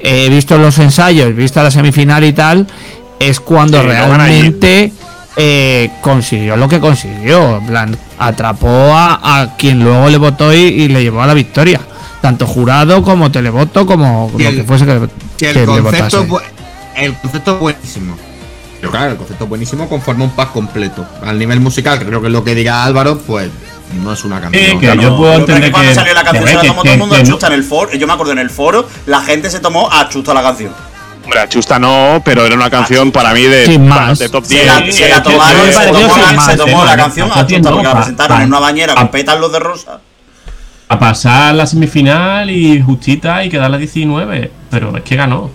[0.00, 2.66] eh, visto los ensayos, visto la semifinal y tal,
[3.20, 4.92] es cuando Sí, no realmente
[5.36, 7.62] eh, consiguió lo que consiguió.
[7.64, 11.80] Plan, atrapó a, a quien luego le votó y, y le llevó a la victoria.
[12.22, 14.92] Tanto jurado como televoto, como Y lo el- que fuese que,
[15.36, 16.40] Que el que le concepto, bu-
[16.96, 18.16] el concepto es buenísimo.
[18.80, 21.04] Pero claro, el concepto buenísimo conforma un pack completo.
[21.24, 23.50] Al nivel musical, creo que es lo que dirá Álvaro, pues
[24.02, 24.64] no es una canción.
[24.64, 26.82] Sí, que Claro, yo puedo entender que cuando salió la canción que se la tomó
[26.82, 27.92] que- todo el mundo que a no- chusta en el foro.
[27.92, 30.72] Yo me acuerdo en el foro, la gente se tomó a chusta la canción.
[31.24, 34.18] Hombre, a Chusta no, pero era una canción para mí de, Sin más.
[34.18, 34.66] de top Se 10.
[34.66, 36.86] la, Sí, se la es que tomaron, se tomó, sin la, más, se tomó eh,
[36.86, 40.00] la canción porque la presentaron en una bañera con pétalos de rosa.
[40.92, 44.50] A pasar la semifinal y justita y quedar la 19.
[44.70, 45.50] Pero es que ganó.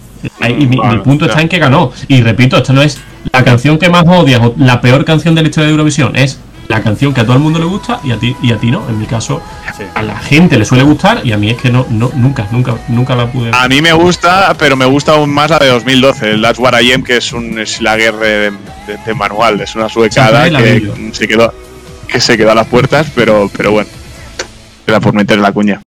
[0.47, 1.31] Y mi, punto ya.
[1.31, 1.91] está en que ganó.
[2.07, 2.99] Y repito, esta no es
[3.31, 6.15] la canción que más odias o la peor canción de la historia de Eurovisión.
[6.15, 8.57] Es la canción que a todo el mundo le gusta y a ti y a
[8.57, 8.81] ti no.
[8.89, 9.41] En mi caso,
[9.77, 9.83] Sí.
[9.93, 12.75] a la gente le suele gustar y a mí es que no, no nunca, nunca,
[12.87, 13.51] nunca la pude.
[13.53, 16.73] A mí me gusta, pero me gusta aún más la de 2012, el That's What
[16.81, 21.27] I Am, que es un Schlager de, de- de manual, es una suecada que se
[21.27, 21.53] quedó
[22.07, 23.89] que se quedó a las puertas, pero, pero bueno,
[24.87, 25.81] era por meter la cuña.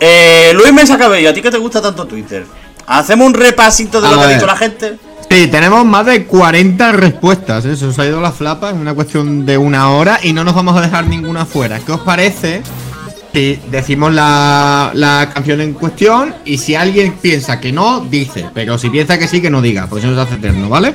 [0.00, 2.44] Eh, Luis Mesa Cabello, ¿a ti que te gusta tanto Twitter?
[2.86, 4.98] ¿Hacemos un repasito de A lo que ha dicho la gente?
[5.30, 7.64] Sí, tenemos más de 40 respuestas.
[7.64, 10.54] Eso se ha ido la flapa en una cuestión de una hora y no nos
[10.54, 11.80] vamos a dejar ninguna fuera.
[11.80, 12.62] ¿Qué os parece?
[13.32, 18.46] Si decimos la, la canción en cuestión y si alguien piensa que no, dice.
[18.52, 20.94] Pero si piensa que sí, que no diga, porque eso se hace eterno, ¿vale?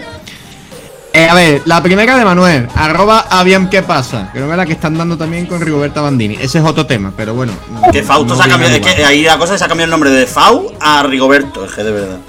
[1.20, 4.30] Eh, a ver, la primera de Manuel, arroba aviam qué pasa.
[4.32, 6.36] Creo que es la que están dando también con Rigoberta Bandini.
[6.36, 7.52] Ese es otro tema, pero bueno.
[7.92, 9.92] Que Fausto no se ha cambiado, es que ahí la cosa se ha cambiado el
[9.92, 12.20] nombre de Fau a Rigoberto, es que de verdad.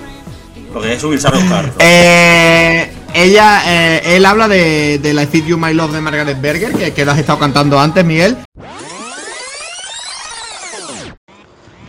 [0.75, 1.71] Lo que es subirse a los carros.
[1.79, 6.73] Eh, ella, eh, él habla de, de la Feed You My Love de Margaret Berger,
[6.73, 8.39] que, que lo has estado cantando antes, Miguel.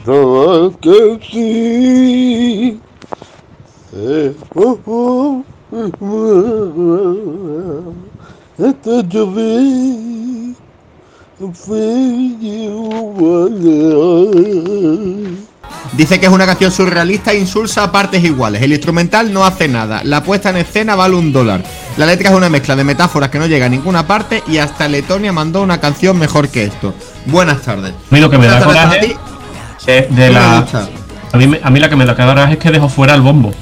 [0.05, 0.75] Sabes
[15.93, 18.61] Dice que es una canción surrealista e insulsa a partes iguales.
[18.61, 20.01] El instrumental no hace nada.
[20.03, 21.63] La puesta en escena vale un dólar.
[21.97, 24.87] La letra es una mezcla de metáforas que no llega a ninguna parte y hasta
[24.87, 26.93] Letonia mandó una canción mejor que esto.
[27.25, 27.93] Buenas tardes.
[27.93, 28.59] A mí lo que me da.
[31.33, 33.53] A mí, a mí la que me da coraje es que dejó fuera el bombo.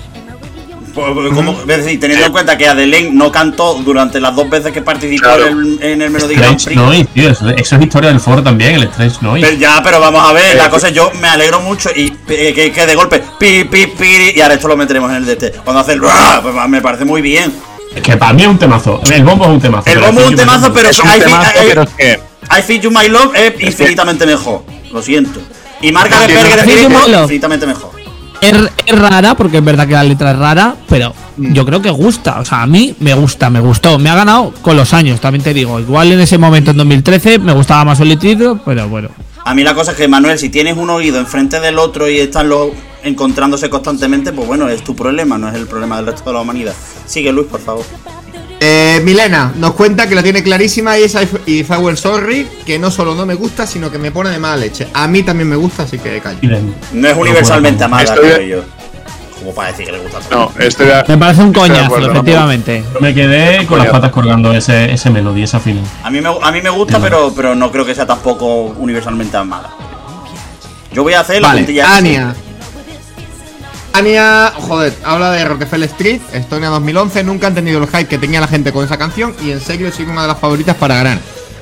[0.94, 4.50] Pues, pues, como- es decir, teniendo en cuenta que Adelaine no cantó durante las dos
[4.50, 5.48] veces que participó Claro.
[5.48, 6.78] en el, en el Melody Grand Strange Prix.
[6.82, 7.30] Noise, tío.
[7.30, 9.46] Eso, eso es historia del foro también, el Strange Noise.
[9.48, 12.14] Pero ya, pero vamos a ver, Eh, la cosa es yo me alegro mucho y
[12.28, 15.26] eh, que, que de golpe, pi, pi, pi, y ahora esto lo meteremos en el
[15.26, 15.62] DT.
[15.64, 17.54] Cuando hace el pues me parece muy bien.
[17.96, 19.02] Es que para mí es un temazo.
[19.12, 19.90] El bombo es un temazo.
[19.90, 22.20] El bombo es un temazo, pero Es un I, Feel- temazo, I- pero es que
[22.58, 24.64] I Feel You My Love es infinitamente mejor.
[24.92, 25.40] Lo siento.
[25.82, 27.22] Y Margaret Berger I Feel You My es Love.
[27.24, 27.92] infinitamente mejor.
[28.42, 31.90] Es, es rara, porque es verdad que la letra es rara, pero yo creo que
[31.90, 32.40] gusta.
[32.40, 34.00] O sea, a mí me gusta, me gustó.
[34.00, 35.80] Me ha ganado con los años, también te digo.
[35.80, 39.10] Igual en ese momento, en 2013, me gustaba más el título, pero bueno.
[39.44, 42.20] A mí la cosa es que, Manuel, si tienes un oído enfrente del otro y
[42.20, 42.70] están los
[43.04, 46.42] encontrándose constantemente, pues bueno, es tu problema, no es el problema del resto de la
[46.42, 46.74] humanidad.
[47.06, 47.86] Sigue, Luis, por favor.
[49.00, 52.48] Eh, Milena nos cuenta que la tiene clarísima y es If If I Were Sorry,
[52.66, 54.88] que no solo no me gusta, sino que me pone de mala leche.
[54.94, 56.40] A mí también me gusta, así que callo.
[56.94, 58.64] No es universalmente amada, Estoy creo yo.
[59.40, 62.14] Como para decir que le gusta no, estoy de- Me parece un coñazo, acuerdo, ¿no?
[62.14, 62.84] efectivamente.
[62.94, 65.84] Yo me quedé con las patas colgando ese, ese melodía, esa final.
[66.04, 69.38] A mí me, a mí me gusta, pero, pero no creo que sea tampoco universalmente
[69.38, 69.70] amada.
[70.92, 71.96] Yo voy a hacer la Vale, puntilla.
[71.96, 72.36] Ania.
[74.00, 77.22] Ania, joder, habla de Rockefeller Street, Estonia 2011.
[77.26, 79.92] Nunca han tenido el hype que tenía la gente con esa canción y en serio
[79.92, 81.20] sigue una de las favoritas para ganar.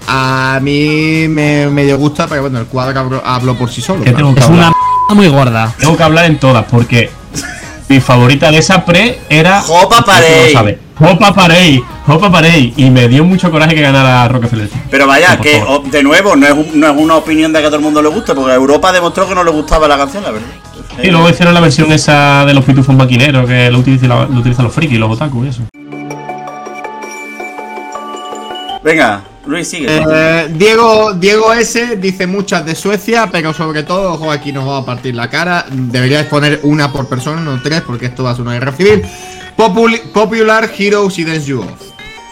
[0.07, 4.03] A mí me medio gusta, pero bueno, el cuadro habló, por sí solo.
[4.03, 4.17] ¿Qué claro.
[4.27, 4.67] tengo que Es hablar?
[4.67, 4.75] una
[5.09, 5.73] m muy gorda.
[5.79, 7.09] Tengo que hablar en todas porque
[7.89, 9.61] mi favorita de esa pre era.
[9.61, 10.77] Jopa Parey.
[10.95, 11.83] Jopa Parey.
[12.05, 12.73] Jopa Parey.
[12.77, 14.69] Y me dio mucho coraje que ganara Rockefeller.
[14.91, 15.81] Pero vaya, que favor.
[15.87, 17.83] o- de nuevo, no es, un- no es una opinión de que a todo el
[17.83, 20.47] mundo le guste, porque Europa demostró que no le gustaba la canción, la verdad.
[21.03, 24.65] Y luego hicieron la versión esa de los pitufos maquineros que lo utilizan, lo utilizan
[24.65, 25.61] los frikis, los otaku y eso.
[28.83, 29.87] Venga, Luis, sigue.
[29.89, 34.77] Eh, Diego, Diego S dice muchas de Suecia, pero sobre todo, ojo, aquí nos va
[34.79, 35.65] a partir la cara.
[35.69, 39.03] Deberíais poner una por persona, no tres, porque esto va a ser una guerra civil.
[39.57, 41.81] Popul- Popular Heroes y Dance You Off.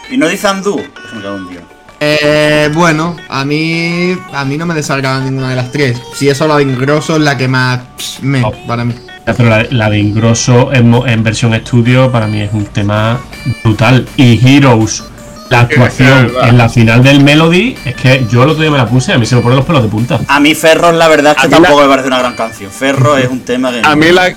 [0.10, 0.80] Y no dice Andú.
[0.80, 1.64] En Dios.
[2.00, 6.02] Eh, bueno, a mí a mí no me desagrada ninguna de las tres.
[6.14, 8.54] Si eso lo de engroso es la que más pss, me Oh.
[8.68, 8.94] para mí.
[9.26, 13.20] Pero la, la de Ingrosso en, versión estudio para mí es un tema
[13.64, 14.08] brutal.
[14.18, 15.04] Y Heroes,
[15.50, 18.86] la actuación en la final del Melody, es que yo el otro día me la
[18.86, 20.20] puse y a mí se me ponen los pelos de punta.
[20.28, 22.70] A mí Ferro, la verdad es que tampoco la- me parece una gran canción.
[22.70, 23.82] Ferro es un tema que.
[23.84, 24.32] A mí la,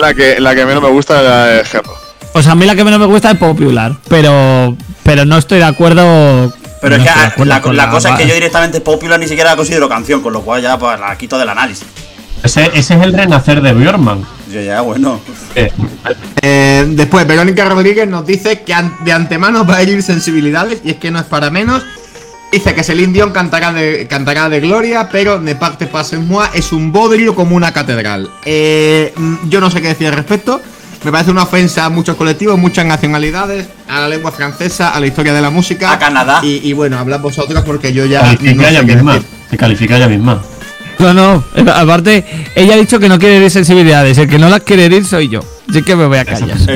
[0.00, 1.94] la que la que menos me gusta es la de Gerro.
[2.32, 5.58] O sea, a mí la que menos me gusta es Popular, pero pero no estoy
[5.58, 6.52] de acuerdo.
[6.80, 9.56] Pero no es que de la, cosa es que yo directamente Popular ni siquiera la
[9.56, 11.84] considero canción, con lo cual ya pues, la quito del análisis.
[12.42, 14.24] Ese, ese es el renacer de Björnman.
[14.50, 15.20] Yo ya, bueno.
[15.54, 15.70] Eh,
[16.42, 20.90] Eh, después, Verónica Rodríguez nos dice que an- de antemano va a herir sensibilidades y
[20.92, 21.82] es que no es para menos.
[22.50, 26.48] Dice que Celine Dion cantará de, cantará de gloria, pero Ne parte pas en moi
[26.54, 28.28] es un bodrio como una catedral.
[28.44, 30.60] Eh, mm, yo no sé qué decir al respecto.
[31.02, 35.06] Me parece una ofensa a muchos colectivos, muchas nacionalidades, a la lengua francesa, a la
[35.06, 35.92] historia de la música.
[35.92, 36.40] A Canadá.
[36.42, 39.14] Y, y bueno, hablad vosotros porque yo ya califica no sé ella misma.
[39.14, 39.28] decir.
[39.50, 40.42] Se califica ella misma.
[40.98, 41.42] No, no.
[41.54, 44.18] eh, Aparte, ella ha dicho que no quiere herir sensibilidades.
[44.18, 45.40] El que no las quiere herir soy yo.
[45.70, 46.58] Así que me voy a callar.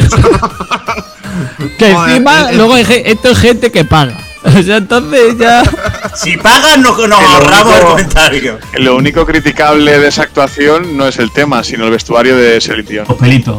[1.78, 4.16] Que encima, eh, luego hay ge- esto es gente que paga.
[4.44, 5.62] O sea, entonces ya.
[6.14, 8.58] Si pagan, nos, nos ahorramos el comentario.
[8.74, 12.60] Lo único criticable de esa actuación no es el tema, sino el vestuario de.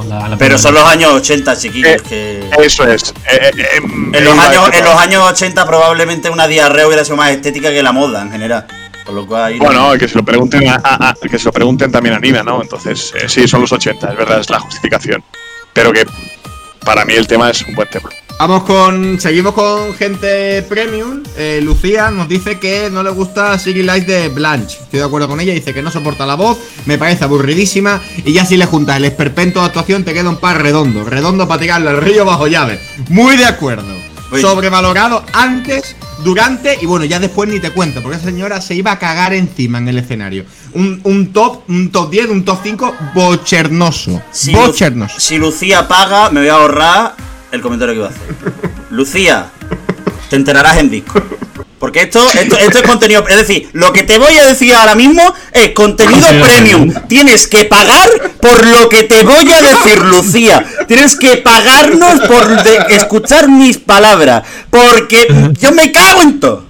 [0.07, 1.91] La, la Pero son los años 80, chiquillos.
[1.91, 2.49] Eh, que...
[2.63, 3.13] Eso es.
[3.29, 3.81] Eh, eh,
[4.13, 7.83] En los, años, en los años 80 probablemente una diarrea hubiera sido más estética que
[7.83, 8.65] la moda en general.
[9.05, 11.51] Por lo cual no- Bueno, que se lo pregunten a, a- a- que se lo
[11.51, 12.61] pregunten también a Nina, ¿no?
[12.61, 15.21] Entonces, eh, sí, son los 80, es verdad, es la justificación.
[15.73, 16.05] Pero que
[16.85, 18.09] para mí el tema es un buen tema.
[18.37, 19.19] Vamos con.
[19.19, 21.23] Seguimos con gente premium.
[21.37, 24.77] Eh, Lucía nos dice que no le gusta City Lights de Blanche.
[24.81, 25.53] Estoy de acuerdo con ella.
[25.53, 26.57] Dice que no soporta la voz.
[26.85, 28.01] Me parece aburridísima.
[28.25, 31.05] Y ya si le juntas el esperpento de actuación, te queda un par redondo.
[31.05, 32.79] Redondo para tirarlo al río bajo llave.
[33.09, 33.93] Muy de acuerdo.
[34.41, 35.95] Sobrevalorado antes,
[36.25, 38.01] durante y bueno, ya después ni te cuento.
[38.01, 40.43] Porque esa señora se iba a cagar encima en el escenario.
[40.73, 44.21] Un, un top, un top 10, un top 5 bochernoso.
[44.31, 45.15] Si, Lu- bochernoso.
[45.19, 47.15] si Lucía paga, me voy a ahorrar
[47.51, 48.21] el comentario que iba a hacer.
[48.89, 49.47] Lucía,
[50.29, 51.21] te enterarás en disco.
[51.79, 53.27] Porque esto, esto, esto es contenido.
[53.27, 56.91] Es decir, lo que te voy a decir ahora mismo es contenido premium.
[57.07, 58.09] Tienes que pagar
[58.41, 60.65] por lo que te voy a decir, Lucía.
[60.87, 62.47] Tienes que pagarnos por
[62.89, 64.43] escuchar mis palabras.
[64.69, 65.27] Porque
[65.59, 66.65] yo me cago en todo.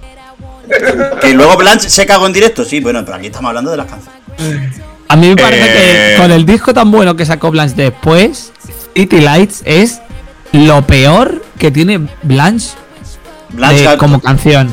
[1.20, 3.86] Que luego Blanche se cagó en directo, sí, bueno, pero aquí estamos hablando de las
[3.86, 4.74] canciones.
[5.08, 6.10] A mí me parece Eh.
[6.16, 8.52] que con el disco tan bueno que sacó Blanche después,
[8.94, 10.00] City Lights es
[10.52, 12.70] lo peor que tiene Blanche,
[13.50, 14.72] Blanche de- ha- como canción.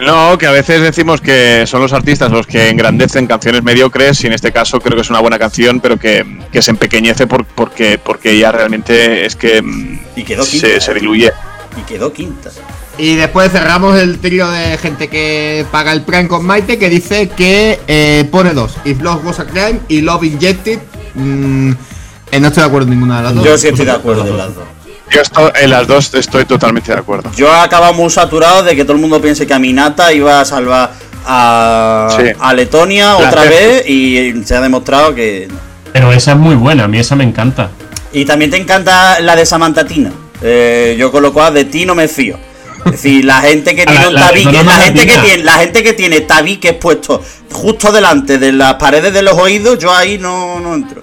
[0.00, 4.28] No, que a veces decimos que son los artistas los que engrandecen canciones mediocres y
[4.28, 7.44] en este caso creo que es una buena canción, pero que, que se empequeñece por,
[7.44, 10.66] porque, porque ya realmente es que mm, Y quedó quinta.
[10.68, 11.30] se, se diluye.
[11.78, 12.50] y quedó quinta.
[12.96, 17.28] Y después cerramos el trío de gente que paga el Prime con Maite que dice
[17.28, 20.78] que eh, pone dos: If Love Was a Crime y Love Injected.
[21.14, 21.72] Mm,
[22.32, 23.44] eh, no estoy de acuerdo en ninguna de las dos.
[23.44, 24.64] Yo sí estoy de acuerdo en las dos.
[25.10, 27.30] Yo esto, en las dos estoy totalmente de acuerdo.
[27.36, 30.92] Yo acabo muy saturado de que todo el mundo piense que Aminata iba a salvar
[31.26, 32.24] a, Sí.
[32.38, 35.48] a Letonia La otra vez y se ha demostrado que.
[35.92, 37.70] Pero esa es muy buena, a mí esa me encanta.
[38.12, 40.12] Y también te encanta la de Samantha Tina.
[40.42, 42.38] Eh, yo con lo cual de ti no me fío.
[42.86, 45.82] Es decir, la gente que tiene la- un tabique, la gente que tiene, la gente
[45.82, 47.20] que tiene tabiques puestos
[47.52, 50.99] justo delante de las paredes de los oídos, yo ahí no, no entro.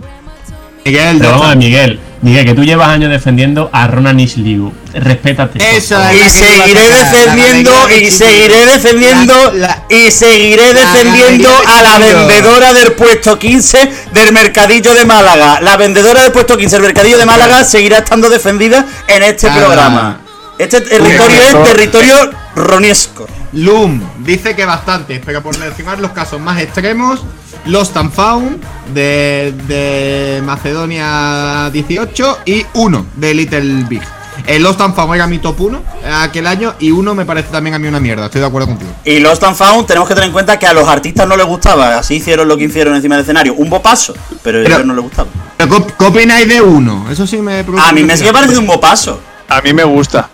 [0.92, 1.22] Miguel,
[1.58, 2.00] Miguel.
[2.20, 4.74] Miguel, que tú llevas años defendiendo a Ronan Ishliu.
[4.94, 5.60] Respétate.
[5.78, 6.16] Eso es.
[6.26, 12.94] Y seguiré defendiendo, la y seguiré defendiendo, La- y seguiré defendiendo a la vendedora del
[12.94, 15.60] puesto 15 del Mercadillo de Málaga.
[15.62, 20.22] La vendedora del puesto 15 del Mercadillo de Málaga seguirá estando defendida en este programa.
[20.58, 23.28] Este territorio es territorio roniesco.
[23.54, 27.24] Loom dice que bastantes, pero por mencionar los casos más extremos,
[27.66, 28.62] Lost and Found
[28.94, 34.02] de, de Macedonia 18 y uno de Little Big.
[34.46, 35.82] El Lost and Found era mi top 1
[36.22, 38.92] aquel año y uno me parece también a mí una mierda, estoy de acuerdo contigo.
[39.04, 41.46] Y Lost and Found tenemos que tener en cuenta que a los artistas no les
[41.46, 44.86] gustaba, así hicieron lo que hicieron encima del escenario, un bopaso, pero a Pero- ellos
[44.88, 45.30] no les gustaba.
[45.58, 47.08] Pero, ¿qué- ¿Qué opináis de uno?
[47.10, 47.90] Eso sí me preocupa.
[47.90, 49.20] A mí me sigue pareciendo un bopaso.
[49.50, 50.30] A mí me gusta.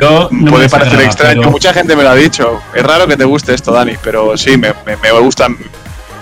[0.00, 2.60] Yo no Puede parecer extraño, pero- mucha gente me lo ha dicho.
[2.74, 5.48] Es raro que te guste esto, Dani, pero sí, me, me, me gusta.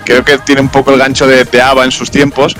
[0.03, 2.55] Creo que tiene un poco el gancho de, de ABBA en sus tiempos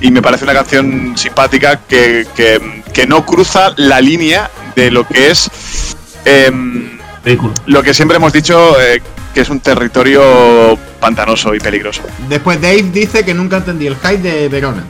[0.00, 5.06] y me parece una canción simpática que, que, que no cruza la línea de lo
[5.06, 5.50] que es
[6.24, 6.98] em,
[7.66, 9.02] lo que siempre hemos dicho eh,
[9.34, 12.00] que es un territorio pantanoso y peligroso.
[12.30, 14.82] Después Dave dice que nunca entendí el hype de Verona.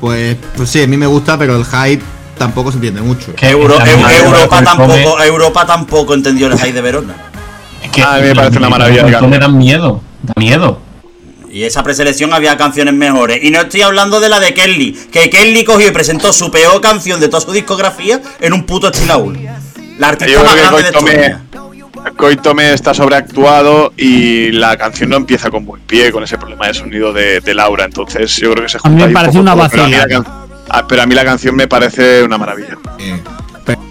[0.00, 2.02] Pues, pues sí, a mí me gusta, pero el hype
[2.38, 3.34] tampoco se entiende mucho.
[3.34, 7.14] Que Euro- Europa tampoco, Europa tampoco entendió el high de Verona.
[7.82, 9.40] es que A mí me parece una maravilla del el Come cambio.
[9.40, 10.00] da miedo.
[10.22, 10.80] Da miedo.
[11.50, 13.38] Y esa preselección había canciones mejores.
[13.44, 16.80] Y no estoy hablando de la de Kelly, que Kelly cogió y presentó su peor
[16.80, 19.38] canción de toda su discografía en un puto estilaúl.
[19.98, 21.40] La artista Yo más creo que grande de España.
[22.16, 26.74] Koitome está sobreactuado y la canción no empieza con buen pie, con ese problema de
[26.74, 27.84] sonido de, de Laura.
[27.84, 30.43] Entonces yo creo que se A mí me junta poco una vacilada.
[30.70, 32.76] Ah, Pero a mí la canción me parece una maravilla.
[32.98, 33.20] Eh,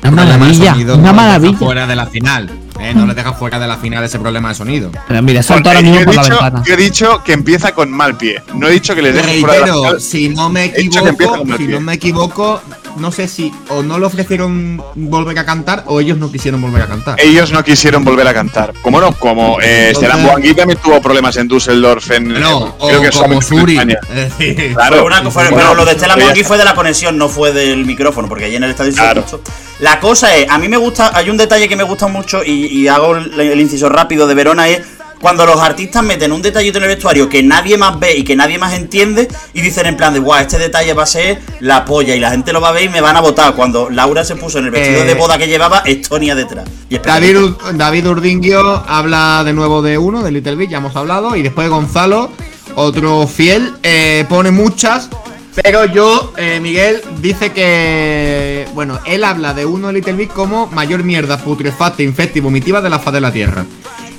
[0.03, 1.57] Una maravilla, una maravilla.
[1.57, 2.49] fuera de la final.
[2.79, 4.91] Eh, no les deja fuera de la final ese problema de sonido.
[5.07, 6.63] Pero mira, salto ahora mismo yo, he por la dicho, ventana.
[6.65, 8.43] yo he dicho que empieza con mal pie.
[8.55, 10.01] No he dicho que les dejen fuera de la Reitero, final.
[10.01, 12.61] si no me equivoco, si no me equivoco,
[12.97, 16.81] no sé si o no le ofrecieron volver a cantar o ellos no quisieron volver
[16.83, 17.19] a cantar.
[17.19, 18.73] Ellos no quisieron volver a cantar.
[18.81, 19.13] ¿Cómo no?
[19.13, 22.11] Como eh, Stellan Boangui también tuvo problemas en Düsseldorf.
[22.11, 23.77] En, No, creo o que como en Suri.
[24.73, 24.97] Claro.
[24.97, 26.47] Fue una- fue- Bueno, pero lo de Stella ya Monkey está.
[26.47, 29.21] fue de la conexión, no fue del micrófono, porque allí en el estadio se Claro.
[29.21, 29.41] escuchó.
[29.79, 32.67] La cosa es, a mí me gusta, hay un detalle que me gusta mucho y,
[32.67, 34.81] y hago el, el inciso rápido de Verona es
[35.23, 38.35] cuando los artistas meten un detallito en el vestuario que nadie más ve y que
[38.35, 41.85] nadie más entiende y dicen en plan de, guau, este detalle va a ser la
[41.85, 43.55] polla y la gente lo va a ver y me van a votar.
[43.55, 46.67] Cuando Laura se puso en el vestido Eh, de boda que llevaba, Estonia detrás.
[46.89, 47.37] Y David,
[47.75, 51.37] David Urdinguio habla de nuevo de uno, de Little Big, ya hemos hablado.
[51.37, 52.29] Y después Gonzalo,
[52.75, 55.07] otro fiel, eh, pone muchas.
[55.55, 58.67] Pero yo, eh, Miguel, dice que.
[58.73, 62.81] Bueno, él habla de uno de Little Big como mayor mierda putrefacta, infecta y vomitiva
[62.81, 63.65] de la faz de la tierra.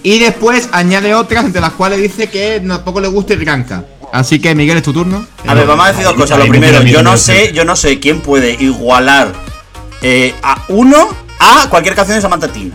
[0.05, 3.85] Y después añade otras, entre las cuales dice que tampoco le gusta el Granca.
[4.13, 5.27] Así que, Miguel, es tu turno.
[5.47, 6.39] A ver, vamos a decir dos cosas.
[6.39, 9.33] Lo primero, yo no sé, yo no sé quién puede igualar
[10.03, 11.09] eh, a uno
[11.41, 12.75] a cualquier canción de Samantha Tina.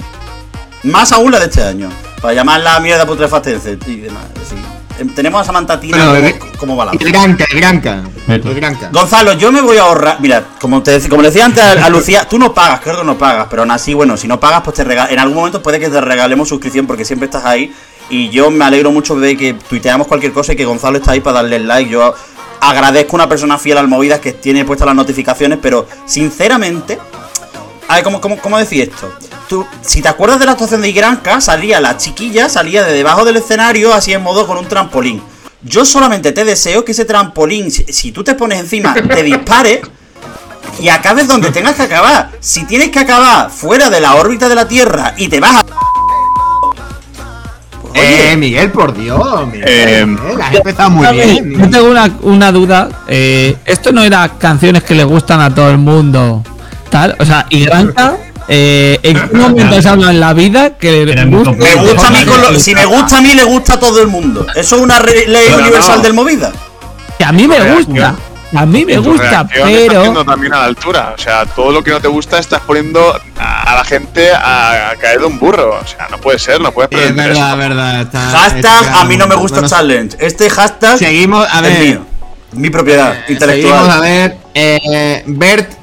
[0.83, 1.89] Más aún la de este año.
[2.19, 4.23] Para llamarla mierda putrefacta y demás.
[4.51, 4.68] Em,
[5.15, 6.97] tenemos a Samantha Tina Bueno, como, el- como balada.
[6.99, 8.03] El Granca, el Granca.
[8.27, 8.89] El Granca.
[8.91, 10.17] Gonzalo, yo me voy a ahorrar.
[10.19, 13.03] Mira, como te como le decía antes a, a Lucía, tú no pagas, creo que
[13.03, 15.61] no pagas, pero aún así, bueno, si no pagas, pues te rega- En algún momento
[15.61, 17.73] puede que te regalemos suscripción porque siempre estás ahí.
[18.11, 21.19] Y yo me alegro mucho de que tuiteamos cualquier cosa y que Gonzalo está ahí
[21.19, 21.89] para darle el like.
[21.91, 22.13] Yo
[22.59, 26.97] agradezco a una persona fiel al Movidas que tiene puestas las notificaciones, pero sinceramente.
[27.87, 29.11] A ver, ¿cómo, cómo, cómo decir esto?
[29.49, 33.25] Tú, si te acuerdas de la actuación de Igranca, salía la chiquilla, salía de debajo
[33.25, 35.23] del escenario, así en modo con un trampolín.
[35.63, 39.81] Yo solamente te deseo que ese trampolín, si, si tú te pones encima, te dispare
[40.79, 42.29] y acabes donde tengas que acabar.
[42.39, 45.65] Si tienes que acabar fuera de la órbita de la Tierra y te vas a.
[45.65, 45.75] Pues,
[47.93, 49.47] oye, Eh, Miguel, por Dios.
[49.47, 51.59] Miguel, Eh, Miguel, has empezado muy bien.
[51.59, 52.87] Yo tengo una, una duda.
[53.07, 56.43] eh, esto no era canciones que le gustan a todo el mundo.
[56.91, 58.15] Tal, o sea, y Granca,
[58.49, 61.51] eh, ¿en qué momento se habla en la vida que muy gusta?
[61.51, 64.01] me gusta a mí con lo- si me gusta a mí, le gusta a todo
[64.01, 64.45] el mundo.
[64.55, 65.63] Eso es una re- ley Pero no.
[65.63, 66.51] universal del movida.
[67.17, 68.15] Que a mí me gusta.
[68.55, 70.25] A mí me gusta, pero.
[70.25, 71.13] también a la altura.
[71.15, 75.19] O sea, todo lo que no te gusta estás poniendo a, la gente a, caer
[75.19, 75.79] de un burro.
[75.79, 77.57] O sea, no puede ser, no puedes Es pretender verdad, eso.
[77.57, 78.01] verdad.
[78.01, 80.17] está- Hashtag está- a mí no me gusta bueno, challenge.
[80.19, 81.79] Este hashtag Seguimos, a es ver.
[81.87, 82.05] mío.
[82.53, 84.01] Mi propiedad Seguimos, a intelectual.
[84.01, 84.37] ver.
[84.55, 85.73] Eh, Bert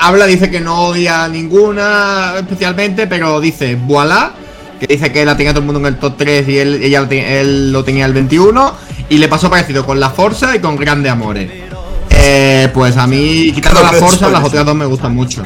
[0.00, 4.32] habla, dice que no odia ninguna especialmente, pero dice voilà,
[4.78, 7.06] que dice que la tenía todo el mundo en el top 3 y él, ella
[7.10, 8.88] él lo tenía el 21.
[9.10, 11.50] Y le pasó parecido con la Forza y con Grande Amores.
[12.10, 15.42] Eh, pues a mí, quitando la Forza, las otras dos me gustan mucho.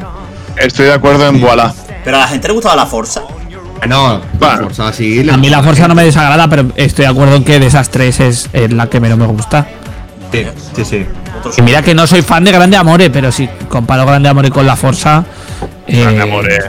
[0.57, 1.73] Estoy de acuerdo en Voilà.
[2.03, 3.21] Pero a la gente le gustaba la Forza.
[3.87, 4.63] No, la Bueno.
[4.63, 5.23] Forza sí.
[5.23, 7.67] le A mí la fuerza no me desagrada, pero estoy de acuerdo en que de
[7.67, 9.67] esas tres es, es la que menos me gusta.
[10.33, 11.05] Sí, sí, sí.
[11.39, 14.49] Otros- Y mira que no soy fan de Grande Amore, pero si comparo Grande Amore
[14.49, 15.23] con la Forza.
[15.87, 16.59] eh, Grande amor, eh.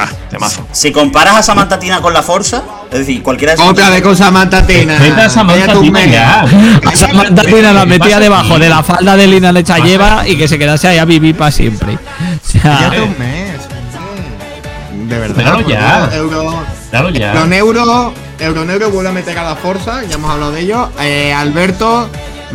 [0.00, 0.64] Ah, temazo.
[0.70, 4.16] Si comparas a Samantha Tina con la Forza, es decir, cualquiera de Otra vez con
[4.16, 4.96] Samantha Tina.
[4.98, 6.44] Vete a Samantha Tina mega.
[6.44, 6.88] ya.
[6.88, 10.36] A Samantha Tina la ¿Qué metía debajo de la falda de Lina Lecha lleva y
[10.36, 11.94] que se quedase ahí a vivir para siempre.
[11.94, 13.58] O sea, Cállate un mes.
[13.98, 15.14] hombre.
[15.14, 15.42] De verdad.
[15.42, 16.10] Claro, por ya.
[16.14, 17.32] Euro, Claro, ya.
[17.32, 20.90] Euroneuro, Euroneuro vuelve a meter a la Forza, ya hemos hablado de ello.
[21.00, 22.08] Eh, Alberto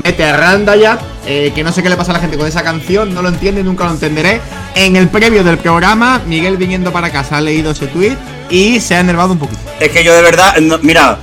[0.04, 2.64] mete a Randayat, eh, que no sé qué le pasa a la gente con esa
[2.64, 4.42] canción, no lo entiendo y nunca lo entenderé.
[4.76, 8.16] En el previo del programa, Miguel viniendo para casa ha leído ese tweet
[8.50, 9.62] y se ha enervado un poquito.
[9.80, 11.18] Es que yo de verdad, no- mira,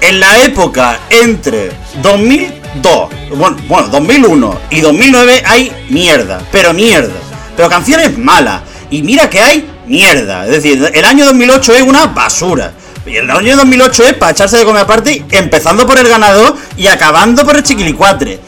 [0.00, 7.14] en la época entre 2002, bueno, bueno, 2001 y 2009 hay mierda, pero mierda,
[7.56, 8.62] pero canciones malas.
[8.90, 12.72] Y mira que hay mierda, es decir, el año 2008 es una basura.
[13.08, 16.86] Y el año 2008 es para echarse de comer aparte, empezando por el ganador y
[16.88, 18.38] acabando por el chiquilicuatre.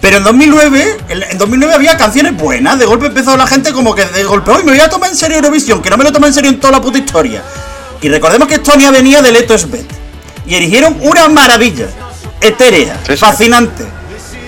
[0.00, 2.78] Pero en 2009, en en 2009 había canciones buenas.
[2.78, 5.16] De golpe empezó la gente como que de golpe, hoy me voy a tomar en
[5.16, 7.42] serio Eurovisión, que no me lo tomé en serio en toda la puta historia.
[8.00, 9.86] Y recordemos que Estonia venía de Leto Svet.
[10.46, 11.86] Y erigieron una maravilla.
[12.40, 13.16] Etérea, Sí, sí.
[13.18, 13.84] fascinante.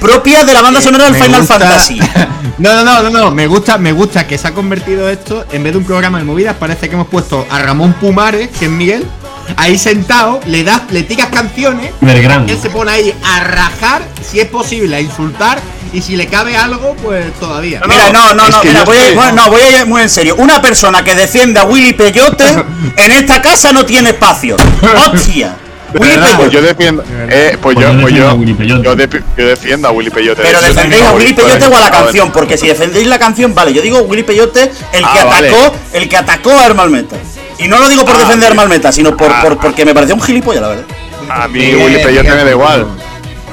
[0.00, 2.00] Propia de la banda sonora del Final gusta- Fantasy.
[2.58, 5.62] No, no, no, no, no, me gusta, me gusta que se ha convertido esto, en
[5.64, 8.70] vez de un programa de movidas, parece que hemos puesto a Ramón Pumares, que es
[8.70, 9.06] Miguel,
[9.57, 12.48] ahí sentado, le das, le tiras canciones, Vergrán.
[12.48, 15.59] él se pone ahí a rajar, si es posible, a insultar,
[15.92, 17.80] y si le cabe algo, pues todavía.
[17.88, 19.80] Mira, no, no, es no, que mira, yo voy a, estoy- bueno, no, voy a
[19.80, 20.36] ir muy en serio.
[20.38, 22.44] Una persona que defiende a Willy Peyote
[22.96, 24.57] en esta casa no tiene espacio.
[25.12, 25.57] ¡Hostia!
[25.92, 26.36] Willy ¿Verdad?
[26.36, 27.03] Pues yo defiendo.
[27.28, 28.82] Eh, pues Pues yo, yo pues defiendo yo, a Willy Peyote.
[28.84, 30.42] yo, de- yo defiendo a Willy Peyote.
[30.42, 32.01] Pero Yo defendéis a Willy favorito Peyote o a la a ver.
[32.05, 35.48] canción, porque si defendéis la canción, vale, yo digo Willy Peyote, el que Ah, vale.
[35.48, 37.16] atacó, el que atacó a Meta.
[37.61, 38.50] Y no lo digo por Ah, defender.
[38.50, 39.40] Armal Meta, sino por, Ah.
[39.42, 40.84] por- porque me pareció un gilipollas, la verdad.
[41.28, 42.86] A mí Bien, Willy Peyote me da igual.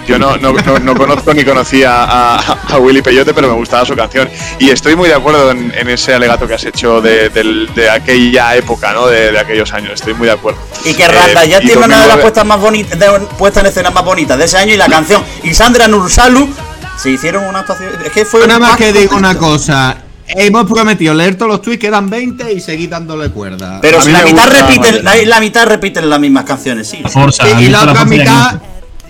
[0.08, 2.38] Yo no, no, no, no conozco ni conocía a,
[2.70, 4.30] a Willy Peyote, pero me gustaba su canción.
[4.58, 7.90] Y estoy muy de acuerdo en, en ese alegato que has hecho de, del- de
[7.90, 9.08] aquella época, ¿no?
[9.08, 9.92] De, de aquellos años.
[9.96, 10.60] Estoy muy de acuerdo.
[10.86, 13.64] Y que Randa Eh, ya tiene una de las 2009 puestas más bonitas, de, puestas
[13.66, 15.22] en escena más bonitas de ese año y la canción.
[15.44, 16.50] Y Sandra Nursalu
[16.98, 17.90] se hicieron una actuación.
[18.06, 19.98] Es que fue nada más que digo una cosa.
[20.30, 23.80] Hemos prometido leer todos los tweets, quedan 20 y seguir dándole cuerda.
[23.82, 25.26] Pero si la mitad gusta, repiten, vale.
[25.26, 27.02] la, la mitad repiten las mismas canciones, sí.
[27.08, 27.48] Forza.
[27.48, 28.62] y, ¿has y la otra mitad.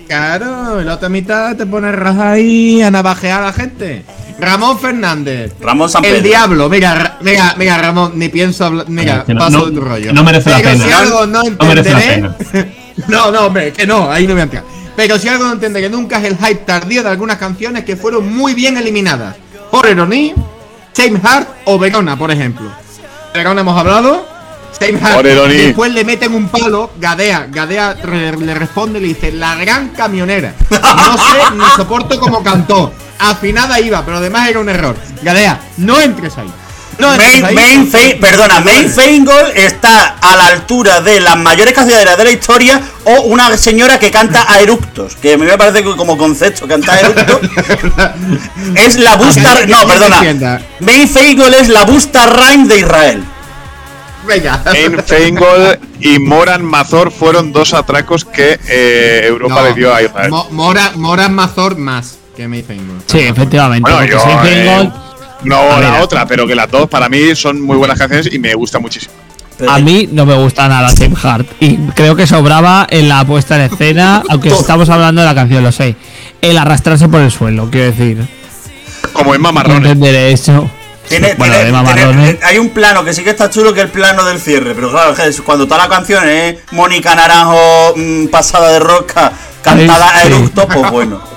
[0.06, 4.04] Claro, y la otra mitad te pone raja ahí a navajear a la gente.
[4.40, 5.52] Ramón Fernández.
[5.60, 8.86] Ramón San El diablo, mira, Ra- mira, mira, Ramón, ni pienso hablar.
[8.88, 10.12] Mira, Que no- paso no- de tu rollo.
[10.12, 10.84] no merece la Pero pena.
[10.86, 12.74] Si algo no No merece la entenderé.
[13.08, 14.64] no, no, hombre, que no, ahí no voy a entrar.
[14.96, 18.32] Pero si algo no entenderé nunca es el hype tardío de algunas canciones que fueron
[18.34, 19.36] muy bien eliminadas.
[19.72, 20.32] Horror Oni,
[21.06, 22.70] Heart o Verona, por ejemplo.
[23.34, 24.26] Verona hemos hablado.
[25.44, 25.54] Oni.
[25.54, 26.90] Después le meten un palo.
[26.98, 30.54] Gadea, Gadea re- le responde y le dice: La gran camionera.
[30.70, 32.92] No sé ni soporto como cantó.
[33.18, 34.94] Afinada iba, pero además era un error.
[35.22, 36.52] Gadea, no entres ahí.
[36.98, 37.54] No Main.
[37.54, 42.30] Main Fe- perdona, Main Feingold está a la altura de las mayores canciones de la
[42.30, 46.18] historia o una señora que canta a eructos, que a mí me parece que como
[46.18, 47.40] concepto cantar a eructos
[48.74, 50.60] es la Busta, no, perdona.
[50.80, 53.24] Main Feingold es la Busta Rhyme de Israel.
[54.26, 54.62] Venga.
[54.74, 60.02] En Feingold y Moran Mazor fueron dos atracos que eh, Europa No, le dio a
[60.02, 60.30] Israel.
[60.30, 63.02] Mo- Mora, Mora Mazor más que May Feingold.
[63.06, 63.90] Sí, efectivamente.
[63.90, 64.92] Bueno, porque yo, Saint eh, Feingold,
[65.44, 66.00] no A la ver.
[66.02, 69.12] otra, pero que las dos para mí son muy buenas canciones y me gusta muchísimo.
[69.68, 71.46] A mí no me gusta nada Same Heart.
[71.60, 75.64] Y creo que sobraba en la puesta en escena, aunque estamos hablando de la canción,
[75.64, 75.96] lo sé.
[76.40, 78.24] El arrastrarse por el suelo, quiero decir.
[79.12, 79.78] Como en No Mamarrones.
[79.92, 80.70] entenderé eso.
[81.08, 82.24] Tiene, Bueno, tiene- de mamarrones.
[82.38, 84.74] tiene- hay un plano que sí que está chulo que es el plano del cierre,
[84.74, 85.14] pero claro,
[85.44, 89.32] cuando toda la canción es Mónica Naranjo mm, pasada de rosca,
[89.62, 90.26] cantada a Sí.
[90.28, 91.20] eructo, pues bueno.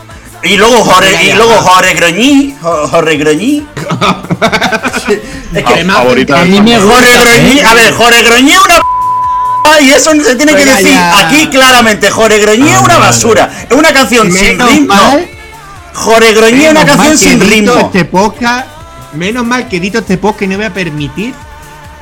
[0.44, 3.66] Y luego Jorge, y luego Jorge Groñí, Jo- Jorge Groñí.
[5.54, 5.98] es que Además.
[5.98, 6.96] A mí me gusta.
[6.96, 7.64] Jorge Groñí, ¿eh?
[7.66, 11.20] a ver, Jorge Groñí es una p- y eso se tiene que Venga decir ya.
[11.28, 14.88] aquí claramente, Jorge Groñí es una basura, es una canción sin ritmo.
[14.96, 15.28] mal-
[15.94, 17.74] Jorge Groñí es una canción sin ritmo.
[17.78, 18.68] Este podcast,
[19.14, 21.34] menos mal que edito este podcast y no voy a permitir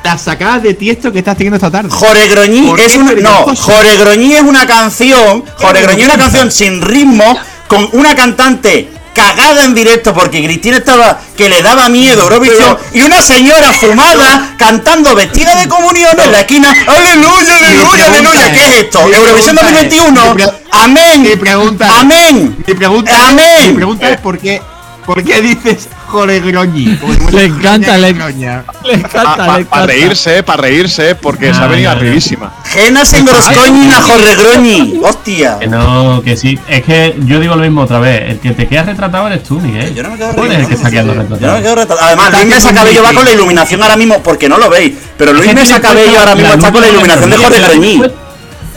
[0.03, 1.89] las sacadas de tiesto que estás teniendo esta tarde.
[1.91, 3.11] Jore Groñí ¿Por es una.
[3.13, 3.53] No?
[3.55, 5.43] Jore Groñí es una canción.
[5.57, 7.37] Jore Groñí es una canción sin ritmo,
[7.69, 13.01] con una cantante cagada en directo porque Cristina estaba que le daba miedo Eurovisión y
[13.01, 16.73] una señora fumada cantando vestida de comunión en la esquina.
[16.87, 18.51] ¡Aleluya, aleluya, aleluya!
[18.53, 18.99] ¿Qué es- es esto?
[19.01, 20.25] Eurovisión pregunta es- 2021.
[20.25, 21.21] mi pre- Amén.
[21.21, 22.63] mi pregunta es- Amén.
[22.65, 23.67] Mi pregunta, es- Amén.
[23.69, 24.61] mi pregunta es por qué,
[25.05, 26.97] por qué dices Jorge Groñi.
[26.97, 28.63] Como si fuese Le encanta, le, Groña.
[28.83, 32.51] le encanta, Para reírse, para reírse, porque se ha venido arribísima.
[32.65, 34.99] Genas en Groscoñina, Jorge Groñi.
[35.03, 35.59] Hostia.
[35.59, 36.59] Que no, que sí.
[36.67, 38.31] Es que yo digo lo mismo otra vez.
[38.31, 39.93] El que te quedas retratado eres tú, Miguel.
[39.93, 41.41] Yo no me quedo eres el que retratado, está quedando retratado.
[41.41, 42.07] Yo no me quedo retratado.
[42.07, 44.93] Además, Luis Mesa Cabello va con la iluminación ahora mismo, porque no lo veis.
[45.17, 48.01] Pero Luis Mesa Cabello ahora mismo está con la iluminación de Jorge Groñi.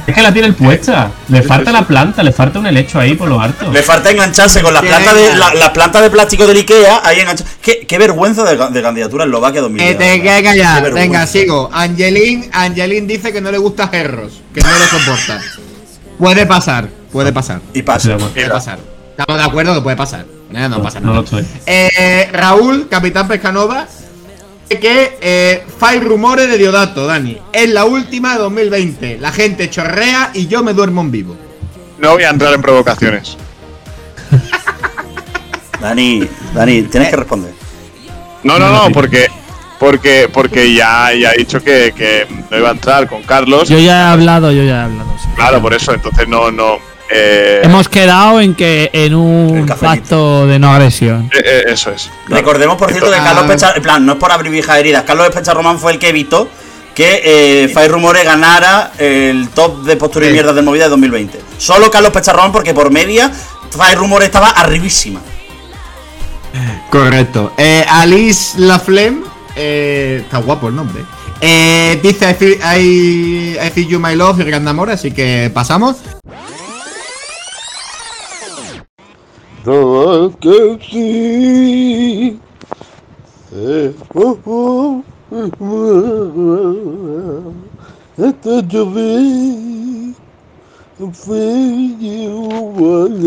[0.06, 1.10] Es que la tiene puesta.
[1.28, 3.70] Le falta la planta, le falta un helecho ahí por lo alto.
[3.70, 7.20] Le falta engancharse con las plantas de, la- las plantas de plástico del Ikea ahí
[7.20, 7.52] enganchadas.
[7.62, 9.98] Qué, qué vergüenza de, de candidatura en Eslovaquia Que 2010.
[9.98, 10.22] te.
[10.22, 10.90] Qué vergüenza.
[10.90, 11.70] Venga, sigo.
[11.72, 15.40] Angelín, Angelín dice que no le gusta Herros, que no lo soporta.
[16.18, 17.60] Puede pasar, puede pasar.
[17.72, 18.16] Y pasa.
[18.16, 18.78] Puede pasar.
[19.16, 20.24] Estamos de acuerdo que puede pasar.
[20.54, 21.18] Eh, no pasa No nada.
[21.18, 21.46] lo estoy.
[21.66, 23.86] Eh, Raúl, capitán Pescanova,
[24.78, 27.38] que eh, fai rumores de Diodato, Dani.
[27.52, 29.18] Es la última de 2020.
[29.18, 31.36] La gente chorrea y yo me duermo en vivo.
[31.98, 33.36] No voy a entrar en provocaciones.
[35.80, 37.52] Dani, Dani, tienes que responder.
[38.44, 39.28] No, no, no, porque
[39.78, 43.68] porque porque ya, ya he dicho que, que no iba a entrar con Carlos.
[43.68, 45.10] Yo ya he hablado, yo ya he hablado.
[45.18, 45.28] sí.
[45.34, 46.78] Claro, por eso, entonces no, no.
[47.14, 51.30] Eh, Hemos quedado en que en un pacto de no agresión.
[51.34, 52.10] eh, eh, eso es.
[52.26, 52.42] claro.
[52.42, 53.16] Recordemos, por cierto, que.
[53.16, 55.98] Carlos Pecha, en plan, no es por abrir viejas heridas, Carlos Pecha Román fue el
[55.98, 56.48] que evitó
[56.94, 60.34] que eh, Fai Rumores ganara el top de postura y Sí.
[60.34, 61.40] mierda del movida de 2020.
[61.58, 63.30] Solo Carlos Pecha Román, porque por media
[63.70, 65.20] Fai Rumores estaba arribísima.
[66.90, 67.52] Correcto.
[67.56, 69.22] Eh, Alice Laflemme,
[69.56, 71.02] eh, está guapo el nombre.
[71.40, 75.50] Eh, dice I feel, I, I feel you my love y gran amor, así que
[75.52, 75.96] pasamos.
[79.64, 82.38] Sabes que sí.
[88.18, 90.14] Esta lluvia
[91.12, 91.46] fue
[92.00, 93.22] igual.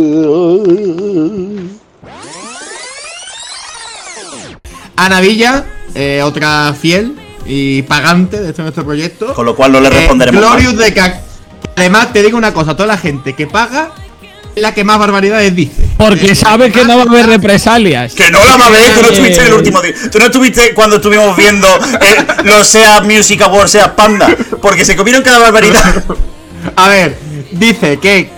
[4.97, 7.15] Ana Villa, eh, otra fiel
[7.45, 9.33] y pagante de este nuestro proyecto.
[9.33, 10.41] Con lo cual no le Eh, responderemos.
[10.41, 11.21] Glorious de Cac.
[11.77, 13.91] Además, te digo una cosa: toda la gente que paga
[14.55, 15.85] la que más barbaridades dice.
[15.97, 18.13] Porque Eh, sabe que no va a haber represalias.
[18.13, 19.93] Que no la mames, tú no Eh, estuviste en el último día.
[20.11, 24.27] Tú no estuviste cuando estuvimos viendo eh, los SEA Music Awards, SEA Panda.
[24.61, 26.03] Porque se comieron cada barbaridad.
[26.75, 27.17] A ver,
[27.51, 28.29] dice que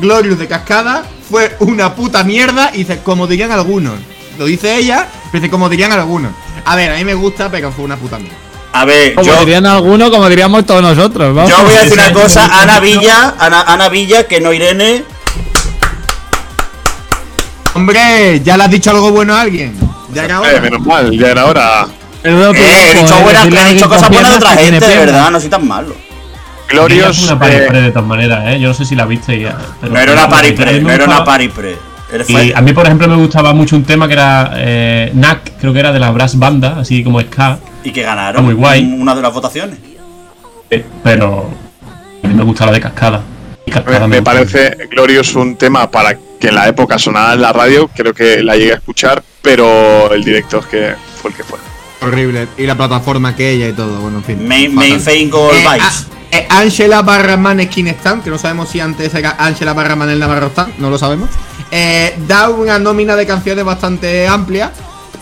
[0.00, 3.94] Glorious de Cascada fue una puta mierda y dice, como dirían algunos.
[4.38, 6.32] Lo dice ella, pero dice, como dirían algunos.
[6.64, 8.36] A ver, a mí me gusta, pero fue una puta mierda.
[8.72, 11.34] A ver, Como yo, dirían algunos, como diríamos todos nosotros.
[11.34, 11.50] vamos.
[11.50, 12.62] yo voy a decir una cosa.
[12.62, 15.04] Ana Villa, Ana, Ana Villa, que no Irene.
[17.78, 19.72] Hombre, ¿ya le has dicho algo bueno a alguien?
[20.12, 20.60] Ya era Eh, hora.
[20.60, 21.86] menos mal, ya era hora.
[22.24, 25.48] Eh, he dicho, buenas, he dicho cosas buenas de otra gente, de verdad, no soy
[25.48, 25.94] tan malo.
[26.68, 27.22] Glorious.
[27.22, 28.58] una party eh, pre de todas maneras, ¿eh?
[28.60, 29.36] Yo no sé si la viste.
[29.36, 29.46] y-
[29.80, 31.76] pero- No era una pero party pre, me no era una party pre.
[32.26, 35.72] Y a mí, por ejemplo, me gustaba mucho un tema que era eh, Knack, creo
[35.72, 37.58] que era de la Brass Banda, así como ska.
[37.84, 38.82] Y que ganaron muy guay.
[38.98, 39.78] una de las votaciones.
[40.68, 41.48] eh, Pero
[42.24, 43.22] a mí me gusta la de Cascada.
[43.70, 44.30] Cascada Me, me gusta.
[44.32, 47.88] parece Glorious un tema para que en la época sonara en la radio.
[47.94, 51.58] Creo que la llegué a escuchar, pero el directo es que fue el que fue.
[52.00, 52.46] Horrible.
[52.56, 54.46] Y la plataforma que ella y todo, bueno, en fin.
[54.48, 54.88] Main, fatal.
[54.88, 55.82] main Fame Gold Eh, Vibes.
[55.82, 60.18] a- eh, Angela Barraman Skin Stand, que no sabemos si antes era Angela Barraman el
[60.20, 61.28] Navarro Stand, no lo sabemos.
[61.70, 64.72] Eh, da una nómina de canciones bastante amplia,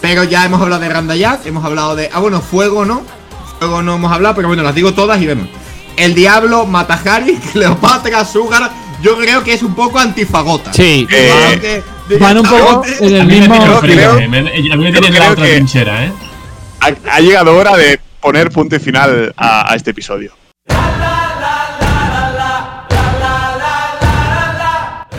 [0.02, 2.10] pero ya hemos hablado de Randa Jack, hemos hablado de.
[2.12, 3.02] Ah, bueno, Fuego no.
[3.58, 5.48] Fuego no hemos hablado, pero bueno, las digo todas y vemos.
[5.96, 8.70] El Diablo, Matahari, Cleopatra, Sugar.
[9.06, 10.72] Yo creo que es un poco antifagota.
[10.72, 11.06] Sí.
[11.12, 11.80] Eh,
[12.18, 13.54] Van un poco en el A mí me mismo.
[13.54, 13.94] a mí
[14.26, 16.12] me yo tiene en la otra trinchera, ¿eh?
[16.80, 20.32] Ha, ha llegado hora de poner punto y final a, a este episodio.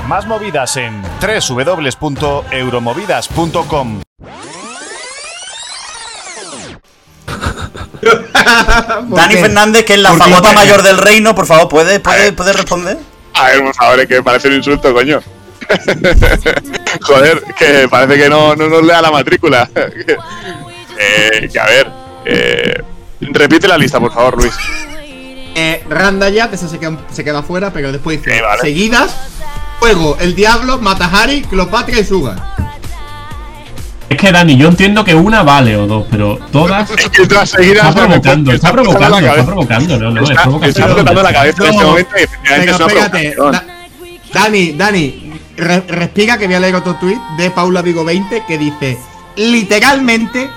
[0.05, 4.01] Más movidas en www.euromovidas.com.
[9.09, 9.35] Dani?
[9.35, 12.97] Fernández, que es la fagota mayor del reino, por favor, ¿puede, puede, puede responder?
[13.39, 15.21] A ver, por favor, es que parece un insulto, coño.
[17.01, 19.69] Joder, que parece que no, no nos lea la matrícula.
[19.75, 21.91] eh, que a ver.
[22.25, 22.83] Eh,
[23.19, 24.53] repite la lista, por favor, Luis.
[25.55, 28.61] Eh, Randa Jack, esa se queda, se queda fuera, pero después dice Sí, vale.
[28.61, 29.15] seguidas:
[29.79, 32.56] Fuego, El Diablo, Matahari, Cleopatra y Sugar.
[34.09, 36.89] Es que Dani, yo entiendo que una vale o dos, pero todas.
[36.91, 40.69] Es que todas seguidas Está provocando, está provocando, está provocando, no, no, es Está, provocación.
[40.69, 43.31] está explotando la cabeza en este momento y efectivamente es una espérate.
[43.31, 43.51] provocación.
[44.33, 48.43] Da- Dani, Dani, re- respira que voy a leer otro tweet de Paula Vigo 20
[48.47, 48.97] que dice:
[49.35, 50.49] Literalmente,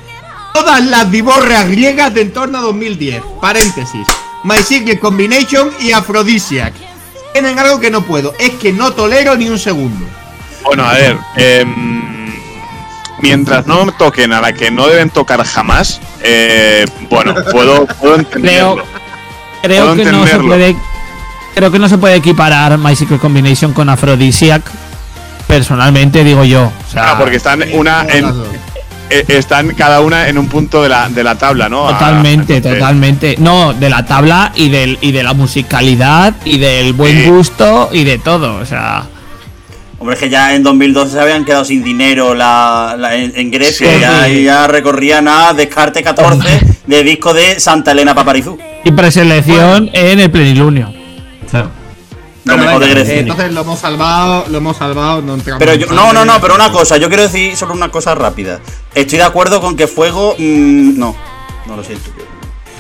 [0.55, 3.23] todas las divorreas griegas de en torno a 2010.
[3.41, 4.07] Paréntesis.
[4.45, 6.73] My Secret Combination y Aphrodisiac.
[7.33, 10.05] Tienen algo que no puedo, es que no tolero ni un segundo.
[10.65, 11.17] Bueno, a ver.
[11.37, 12.10] em,
[13.23, 18.85] mientras no toquen a la que no deben tocar jamás, eh, bueno, puedo, puedo entenderlo.
[19.63, 20.77] Creo Puedo que no se puede.
[21.55, 24.63] Creo que no se puede equiparar My Secret Combination con Aphrodisiac.
[25.47, 26.65] Personalmente digo yo.
[26.89, 28.47] O sea, Ah, porque están una en, dos.
[29.11, 31.89] eh, están cada una en un punto de la, de la tabla, ¿no?
[31.89, 33.35] Ah, Totalmente, totalmente.
[33.39, 38.05] No, de la tabla y del y de la musicalidad y del buen gusto y
[38.05, 38.57] de todo.
[38.57, 39.05] O sea,
[40.01, 43.51] Hombre, es que ya en 2012 se habían quedado sin dinero la, la- en, en
[43.51, 43.93] Grecia.
[43.95, 44.01] Sí.
[44.01, 48.59] Ya, ya recorrían a Descarte 14 de disco de Santa Elena Paparizú.
[48.83, 50.93] y preselección en el plenilunio.
[51.51, 51.71] Claro.
[52.45, 53.15] Lo Bueno, mejor de venga, Grecia.
[53.17, 56.41] eh, entonces lo hemos salvado, lo hemos salvado, no entramos Pero yo, no, no, no,
[56.41, 58.59] pero una cosa, yo quiero decir solo una cosa rápida.
[58.95, 60.35] Estoy de acuerdo con que Fuego.
[60.39, 61.15] mm, no,
[61.67, 62.11] no lo siento.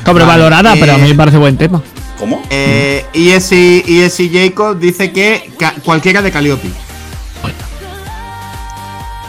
[0.07, 1.83] Sobrevalorada, Vale, pero a mí eh, me parece buen tema.
[2.18, 2.43] ¿Cómo?
[2.49, 6.68] Eh, ESI, ESI Jacob dice que ca- cualquiera de Calliope.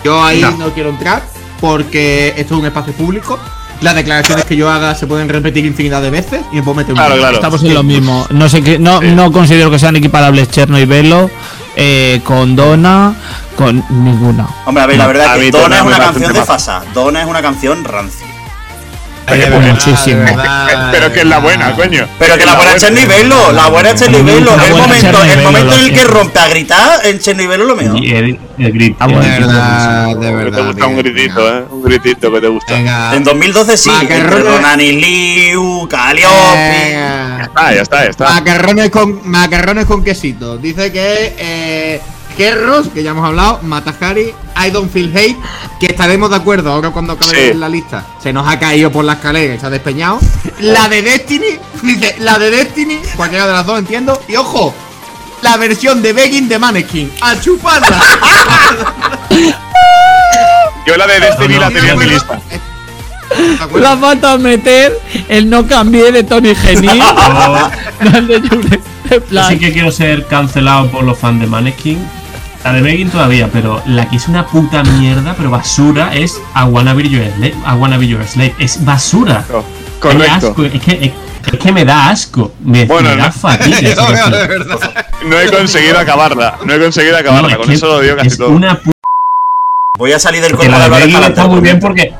[0.04, 0.70] Yo ahí no.
[0.74, 1.24] quiero entrar
[1.60, 3.40] porque esto es un espacio público.
[3.82, 6.92] Las declaraciones que yo haga se pueden repetir infinidad de veces y me puedo meter
[6.94, 7.22] un Claro, lío.
[7.22, 7.36] claro.
[7.36, 8.28] Estamos en lo mismo.
[8.30, 11.32] No sé qué, no, no considero que sean equiparables Cherno y Velo
[11.76, 13.16] eh, con Donna,
[13.58, 14.48] con ninguna.
[14.66, 16.40] Hombre, a ver, la verdad es que Donna Donna es una un canción temazo.
[16.40, 16.86] desfasada.
[16.94, 18.28] Donna es una canción rancia.
[19.28, 20.24] Muchísimo.
[20.24, 22.08] verdad, Pero que es la buena, coño.
[22.20, 24.56] Pero que la buena es Cherny Velo, la buena es Cherny Velo.
[24.58, 27.76] La El momento, el momento en el que rompe a gritar, en Cherny Velo lo
[27.76, 28.04] mejor.
[28.04, 28.96] Y el, el grit.
[29.00, 29.28] Ah, el bueno.
[29.30, 29.48] De grit.
[29.48, 30.58] verdad, de Que verdad.
[30.60, 31.58] te gusta un gritito, venga.
[31.60, 31.64] ¿eh?
[31.70, 32.74] Un gritito que te gusta.
[32.74, 33.16] Venga.
[33.16, 34.96] En 2012 sí, Macarrones.
[34.96, 36.88] Liu, Calliope.
[36.90, 37.52] Venga.
[37.56, 38.30] Ah, ya está, ya está.
[38.30, 40.58] Macarrones con, macarrones con quesito.
[40.58, 42.02] Dice que eh,
[42.32, 44.34] Kerros, que ya hemos hablado, Matahari,
[44.66, 45.38] I don't feel hate,
[45.80, 47.58] que estaremos de acuerdo ahora cuando acabe Sí.
[47.58, 48.06] la lista.
[48.22, 50.20] Se nos ha caído por la escalera y se ha despeñado.
[50.60, 54.22] La de Destiny, dice, la de Destiny, cualquiera de las dos entiendo.
[54.28, 54.74] Y ojo,
[55.42, 57.12] la versión de Begging de Mannequin.
[57.22, 58.00] ¡A chuparla!
[60.88, 62.40] Yo la de Destiny No, no, la tenía en mi ¿De lista.
[63.92, 66.98] ha faltado meter el no cambié de Tony Genil.
[67.02, 67.70] Yo-
[68.12, 68.80] no el de Jure.
[69.10, 72.00] En Yo plan, sí que quiero ser cancelado por los fans de Maneskin.
[72.64, 76.64] La de Begging todavía, pero la que es una puta mierda, pero basura, es I
[76.70, 77.56] Wanna Be Your Slave.
[77.68, 78.54] I Wanna Be Your Slave.
[78.60, 79.44] Es basura.
[80.00, 80.32] Correcto.
[80.48, 81.14] asco, Es que,
[81.52, 82.54] es que me da asco.
[82.64, 83.32] Me, Bueno, me da no.
[83.34, 83.78] fatiga.
[84.30, 85.06] de verdad.
[85.26, 86.58] No he conseguido acabarla.
[86.64, 87.50] No he conseguido No, acabarla.
[87.52, 88.50] es Con que eso lo digo casi es todo.
[88.50, 88.92] una puta
[89.98, 92.14] Voy a salir del cuerpo de la de está muy bien porque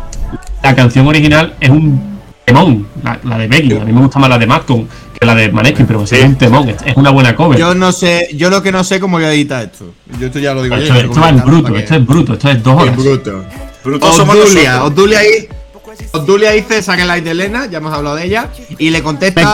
[0.62, 2.88] la canción original es un temón.
[3.04, 3.82] La, la de Begging.
[3.82, 4.88] A mí me gusta más la de Madcon
[5.22, 6.16] que la de Maneskin, pero sí.
[6.16, 6.68] es un temón.
[6.68, 7.60] Es, una buena cover.
[7.60, 9.94] Yo no sé, yo lo que no sé cómo voy a editar esto.
[10.20, 10.82] Yo esto ya lo digo yo.
[10.82, 12.98] esto, yo esto es bruto, esto es bruto, esto es dos horas.
[12.98, 13.04] Es
[13.84, 14.14] bruto.
[14.14, 14.92] Somos Obdulia, nosotros.
[14.92, 15.48] Obdulia ahí.
[16.14, 18.50] Obdulia dice saque like de Elena, ya hemos hablado de ella.
[18.80, 19.54] Y le contesta.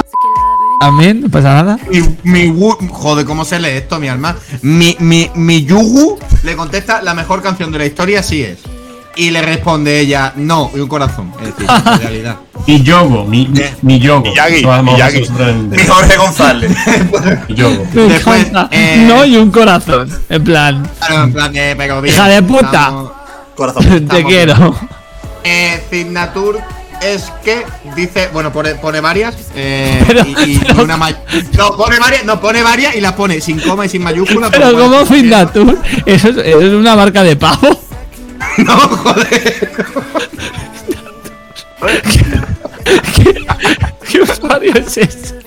[0.80, 1.78] También, no pasa nada.
[2.24, 4.38] Mi, mi joder, ¿cómo se lee esto, mi alma?
[4.62, 8.60] Mi, mi, mi Yugu le contesta la mejor canción de la historia, sí es.
[9.18, 11.32] Y le responde ella, no, y un corazón.
[11.42, 12.36] Es decir, en realidad.
[12.68, 14.22] Mi yogo, mi, mi, mi yogo.
[14.30, 15.22] Miyagi, Miyagi.
[15.30, 16.72] Mi Jorge González.
[17.48, 17.86] Mi yogo.
[17.94, 20.10] Después, eh, No y un corazón.
[20.30, 22.66] En plan, Claro, en plan de, pero bien, Hija de puta.
[22.66, 23.12] estamos-
[23.56, 23.84] Corazón.
[23.86, 24.76] te Estamos quiero.
[25.44, 26.60] Eh, Signature
[27.02, 27.64] es que
[27.96, 29.36] dice, bueno, pone, pone varias.
[29.56, 31.10] Eh, Pero- y, y- y pero- una ma-
[31.58, 34.50] No, pone varias, no, pone varias y las pone sin coma y sin mayúscula.
[34.52, 35.24] Pero como pues,
[36.06, 37.80] eso es, eso es una marca de pavo.
[38.66, 39.70] No, joder.
[44.10, 45.40] ¿Qué usuario es ese?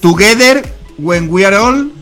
[0.00, 0.62] Together,
[0.98, 1.92] When We Are All,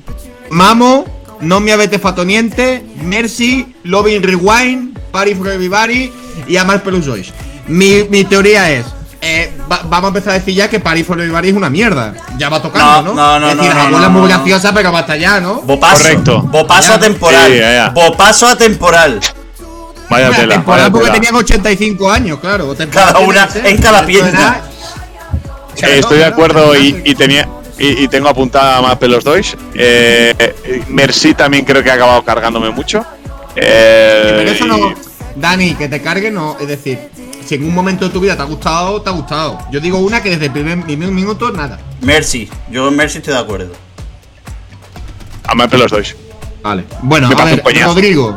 [0.50, 1.04] Mamo,
[1.40, 6.10] No Me Avete Fatoniente, Mercy, Loving Rewind, Party for Everybody
[6.48, 7.32] y Amar Pelusois.
[7.68, 8.86] Mi, mi teoría es.
[9.70, 12.14] Va- vamos a empezar a decir ya que Party for Everybody es una mierda.
[12.36, 13.14] Ya va tocando, ¿no?
[13.14, 14.28] No, no, no, Es decir, no, la no, es muy no.
[14.28, 15.60] graciosa, pero basta ya, ¿no?
[15.62, 16.02] Bopaso.
[16.02, 16.42] Correcto.
[16.42, 17.52] Bopaso atemporal.
[17.52, 17.60] Sí.
[17.94, 19.20] Bopaso atemporal.
[20.08, 20.54] Vaya Una tela.
[20.54, 21.14] temporada vaya porque tela.
[21.20, 22.74] tenían 85 años, claro.
[22.92, 24.60] Cada una en cada pierna.
[25.82, 27.48] Eh, estoy de acuerdo y, tenía
[27.78, 29.56] y, y tengo apuntada más pelos dois.
[29.74, 33.04] Eh, Merci también creo que ha acabado cargándome mucho.
[33.56, 34.94] Eh, Pero eso y- no.
[35.36, 36.56] Dani, que te cargue no.
[36.60, 36.98] Es decir,
[37.50, 39.58] si en un momento de tu vida te ha gustado, te ha gustado.
[39.72, 41.80] Yo digo una que desde el primer, primer minuto, nada.
[42.00, 42.48] Mercy.
[42.70, 43.72] Yo en Mercy estoy de acuerdo.
[45.48, 46.14] a más pelos dois.
[46.62, 46.84] Vale.
[47.02, 47.62] Bueno, Me a ver.
[47.84, 48.36] Rodrigo.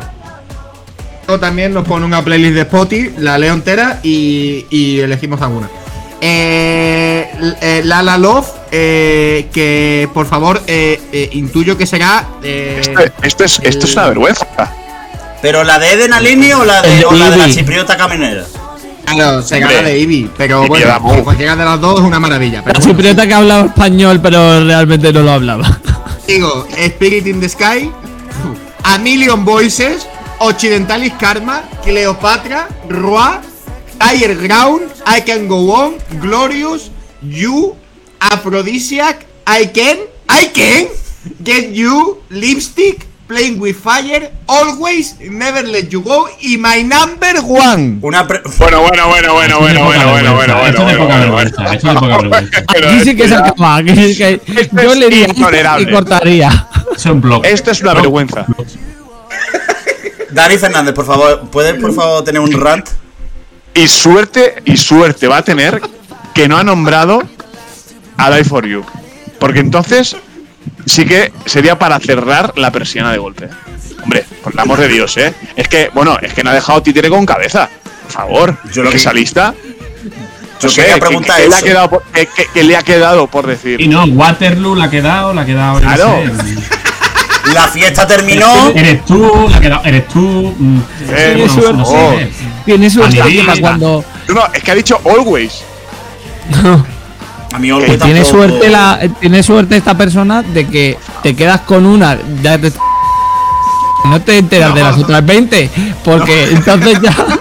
[1.40, 5.70] También nos pone una playlist de Spotify, la leo entera y, y elegimos alguna.
[6.20, 12.26] Eh, eh, Lala Love, eh, que por favor, eh, eh, intuyo que será.
[12.42, 14.44] eh, Esto, esto es, esto es una vergüenza.
[15.40, 17.54] ¿Pero la de Eden Alini o la El de, o la, de la Ivy.
[17.54, 18.44] chipriota caminera?
[19.04, 22.62] Claro, Hombre, la de Ivy, pero bueno, cualquiera de las dos es una maravilla.
[22.64, 23.26] Pero La bueno.
[23.26, 25.80] que hablaba español, pero realmente no lo hablaba.
[26.26, 27.90] Digo, Spirit in the Sky,
[28.82, 30.06] A Million Voices,
[30.38, 33.40] Occidentalis Karma, Cleopatra, Roa,
[33.98, 36.90] Tiger Ground, I Can Go On, Glorious,
[37.22, 37.76] You,
[38.20, 39.98] Aphrodisiac, I Can,
[40.28, 40.88] I Can,
[41.42, 47.98] Get You, Lipstick, Playing with Fire, Always, Never Let You Go y My Number One.
[48.02, 53.34] Una pre- Bueno, bueno, bueno, bueno, bueno, bueno, bueno, bueno, bueno, bueno, esto que se
[53.34, 53.82] acaba.
[53.82, 54.40] Que,
[54.82, 56.68] yo le diría y cortaría.
[56.94, 57.46] Es un blog.
[57.46, 58.44] Esto es una vergüenza.
[60.30, 62.88] Dani Fernández, por favor, ¿puedes por favor tener un rant?
[63.74, 65.80] Y suerte, y suerte va a tener
[66.34, 67.22] que no ha nombrado
[68.18, 68.84] a Die for You.
[69.38, 70.16] Porque entonces
[70.86, 73.48] sí que sería para cerrar la persiana de golpe.
[74.02, 75.32] Hombre, por el amor de Dios, ¿eh?
[75.56, 77.68] Es que, bueno, es que no ha dejado títere con cabeza.
[78.02, 79.54] Por favor, Yo lo que que- esa lista.
[80.60, 81.66] Yo no sé, quería que- preguntar que, le ha eso.
[81.66, 83.80] quedado por, que, que- que le ha quedado por decir.
[83.80, 85.80] Y no, Waterloo la ha quedado, la ha quedado.
[85.80, 86.22] Claro.
[86.44, 86.54] sé.
[87.54, 88.70] La fiesta terminó.
[88.74, 90.54] Eres tú, la ha quedado, eres tú.
[90.58, 90.80] mm,
[91.10, 91.72] Eh, no, suerte.
[91.74, 92.30] no sé.
[93.46, 94.04] Para cuando.
[94.28, 95.62] No, no, es que ha dicho always.
[97.54, 101.36] A mí Olga Tiene tampoco- suerte, la, eh, tiene suerte esta persona de que te
[101.36, 102.18] quedas con una.
[102.42, 102.72] Ya te-
[104.06, 105.70] no te enteras de las otras 20.
[106.04, 107.14] Porque entonces ya.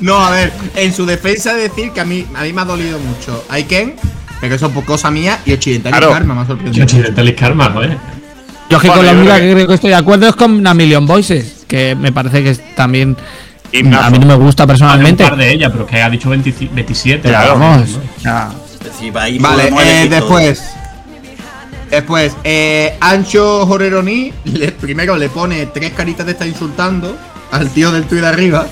[0.00, 2.98] No, a ver, en su defensa decir que a mí, a mí me ha dolido
[2.98, 3.94] mucho Aiken,
[4.40, 6.10] pero eso es cosa mía y Occidental Claro.
[6.10, 6.84] Karma me ha sorprendido.
[6.84, 7.96] Occidental Karma, joder.
[8.68, 10.66] Yo es que Bueno, con la única que creo que estoy de acuerdo es con
[10.66, 13.16] A Million Voices, que me parece que es también
[13.72, 15.22] a mí no me gusta personalmente.
[15.22, 17.20] Un par de ellas, pero que ha dicho 20 27.
[17.22, 17.58] Pero Claro.
[17.58, 18.50] vamos, o sea,
[19.14, 20.62] Ahí Vale, eh, después.
[21.90, 27.16] Después, eh, Ancho Joreroni, le- primero le pone tres caritas de estar insultando
[27.52, 28.66] al tío del tuit de arriba.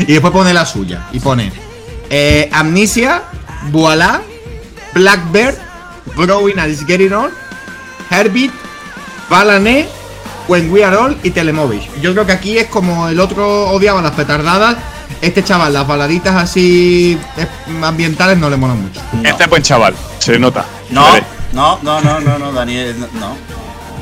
[0.00, 1.06] Y después pone la suya.
[1.12, 1.52] Y pone
[2.10, 3.22] eh, Amnesia,
[3.70, 4.20] Voila,
[4.94, 5.54] Blackbird,
[6.16, 7.30] Growing and It's Getting On,
[8.10, 8.50] Herbit,
[9.30, 9.86] Balané,
[10.48, 11.88] When We Are All y Telemovish.
[12.00, 14.76] Yo creo que aquí es como el otro odiaba las petardadas.
[15.20, 17.18] Este chaval, las baladitas así
[17.82, 19.00] ambientales no le molan mucho.
[19.12, 19.28] No.
[19.28, 20.64] Este es buen chaval, se nota.
[20.90, 21.22] No, Vale.
[21.52, 23.36] no, no, no, no, no, Daniel, no.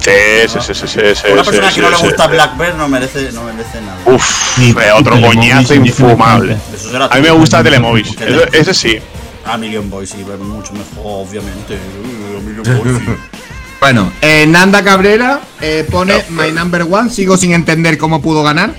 [0.01, 0.11] Sí,
[0.49, 2.31] sí, sí, sí, sí, sí, Una persona sí, que no le gusta sí.
[2.33, 3.97] Blackbird no merece, no merece nada.
[4.05, 6.59] Uf, Ni- otro coñazo infumable.
[6.75, 8.15] Eso será A mí me gusta Telemovies.
[8.15, 8.99] Que Ese, sí.
[9.47, 11.75] A Million Boys sí, pero mucho mejor, obviamente.
[11.75, 13.11] Uh, A Million Boys sí.
[13.81, 17.11] Bueno, eh, Nanda Cabrera eh, pone My Number One.
[17.11, 18.75] Sigo sin entender cómo pudo ganar.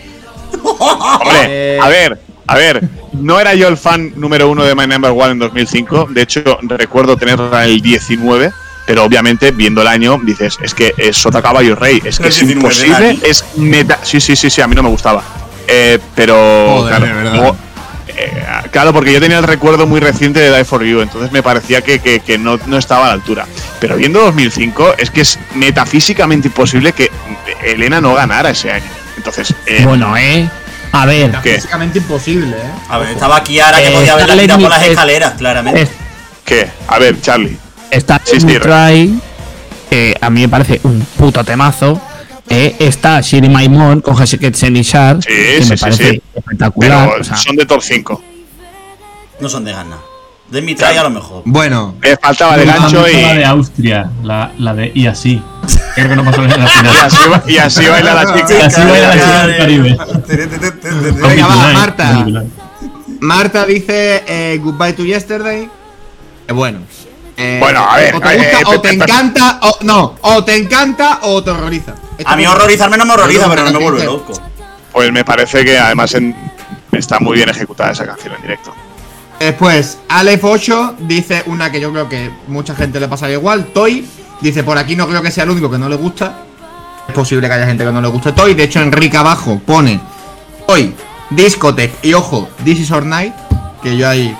[0.63, 1.79] Hombre, Eh.
[1.81, 2.81] a ver, a ver.
[3.13, 6.07] No era yo el fan número uno de My Number One en 2005.
[6.11, 8.51] De hecho, recuerdo tenerla el 19.
[8.85, 12.01] Pero obviamente, viendo el año, dices, es que es Sota Caballo Rey.
[12.05, 13.19] Es que es 19, imposible.
[13.27, 13.97] Es meta.
[14.03, 15.23] Sí, sí, sí, sí, a mí no me gustaba.
[15.67, 16.35] Eh, pero.
[16.35, 17.33] Joder, claro, de verdad.
[17.35, 17.55] luego,
[18.09, 21.01] eh, claro, porque yo tenía el recuerdo muy reciente de Die for You.
[21.01, 23.47] Entonces me parecía que, que- que no, no estaba a la altura.
[23.79, 27.09] Pero viendo 2005, es que es metafísicamente imposible que
[27.63, 28.85] Elena no ganara ese año.
[29.17, 30.49] Entonces, eh, bueno, eh.
[30.91, 31.55] A ver, ¿Qué?
[31.55, 32.71] Físicamente imposible, ¿eh?
[32.89, 35.81] A ver, estaba Kiara que Eh, podía haberla tirado por las es- escaleras, claramente.
[35.81, 35.89] es-
[36.45, 36.69] ¿qué?
[36.87, 37.57] A ver, Charlie.
[37.91, 39.19] está Sí, sí, Try,
[39.89, 41.99] que a mí me parece un puto temazo.
[42.47, 46.21] Eh, está Shiri Maimon con Hasheket Senishar, Sí, que sí, me sí, parece sí.
[46.33, 47.09] espectacular.
[47.09, 48.23] Pero o sea, son de top 5.
[49.41, 49.97] No son de gana.
[50.55, 51.41] De mi try a lo mejor.
[51.43, 55.43] Bueno, Me faltaba de gancho y, La de Austria, la, la de y así.
[55.95, 57.43] Creo que no pasó en la y, final.
[57.45, 58.65] y así baila la Y chica.
[58.67, 59.97] así baila la chica del Caribe.
[61.27, 62.25] Venga, va, Marta.
[63.19, 65.69] Marta dice eh, Goodbye to Yesterday.
[66.47, 66.79] Eh, bueno.
[67.35, 70.43] Eh, Bueno, a ver, O te, eh, gusta, eh, o te encanta, o no, o
[70.45, 71.95] te encanta o te horroriza.
[72.17, 74.31] Esto A mí horrorizarme no me horroriza, Pero no me vuelve loco.
[74.93, 76.33] Pues me parece que además en-
[76.93, 78.73] está muy bien ejecutada esa canción en directo.
[79.39, 83.65] Después, Aleph8 dice una que yo creo que mucha gente le pasaría igual.
[83.73, 84.05] Toy
[84.41, 86.39] dice: Por aquí no creo que sea el único que no le gusta.
[87.07, 88.53] Es posible que haya gente que no le guste Toy.
[88.55, 89.99] De hecho, Enrique abajo pone
[90.67, 90.93] Toy,
[91.29, 93.33] Discotech y ojo, This is Our Night.
[93.83, 94.35] Que yo ahí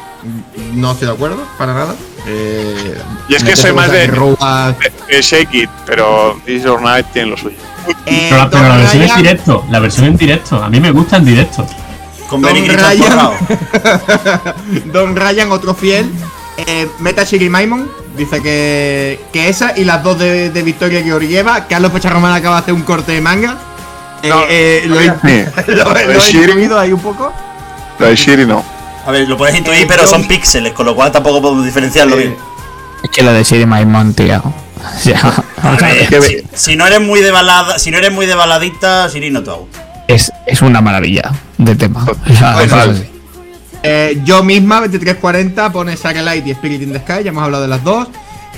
[0.73, 1.95] no estoy de acuerdo para nada.
[2.27, 2.97] Eh,
[3.29, 4.05] Y es que soy más de-.
[4.05, 7.55] Eh, eh, Shake It, pero This Is Your Night tiene lo suyo.
[8.07, 10.63] Eh, Pero, la- pero la versión en directo, la versión en directo.
[10.63, 11.67] A mí me gusta en directo.
[12.29, 13.31] Con Don Benny Ryan.
[14.91, 16.09] Don Ryan, otro fiel.
[16.57, 21.67] Eh, Meta Shiri Maimon dice que, que esa y las dos de, de Victoria Georgieva.
[21.67, 23.57] Carlos Pecharromán acaba de hacer un corte de manga.
[24.23, 26.69] Eh, No, eh, lo, he, lo, he- Lo lo he Shiri.
[26.77, 27.31] ahí un poco.
[27.99, 28.63] La de Shiri no.
[29.05, 32.15] A ver, lo puedes intuir, Eh, pero son píxeles, con lo cual tampoco podemos diferenciarlo
[32.15, 32.37] Eh, bien.
[33.03, 34.41] es que lo de Shiri Maimon, tío.
[34.85, 35.19] O sea,
[35.63, 38.11] A o sea, ver, que- si, si no eres muy de balada, si no eres
[38.11, 39.51] muy de baladita, Siri no te
[40.07, 42.05] es, es una maravilla de tema.
[42.05, 43.07] Total.
[43.83, 47.23] Eh, yo misma, 2340, pone Light y Spirit in the Sky.
[47.23, 48.07] Ya hemos hablado de las dos.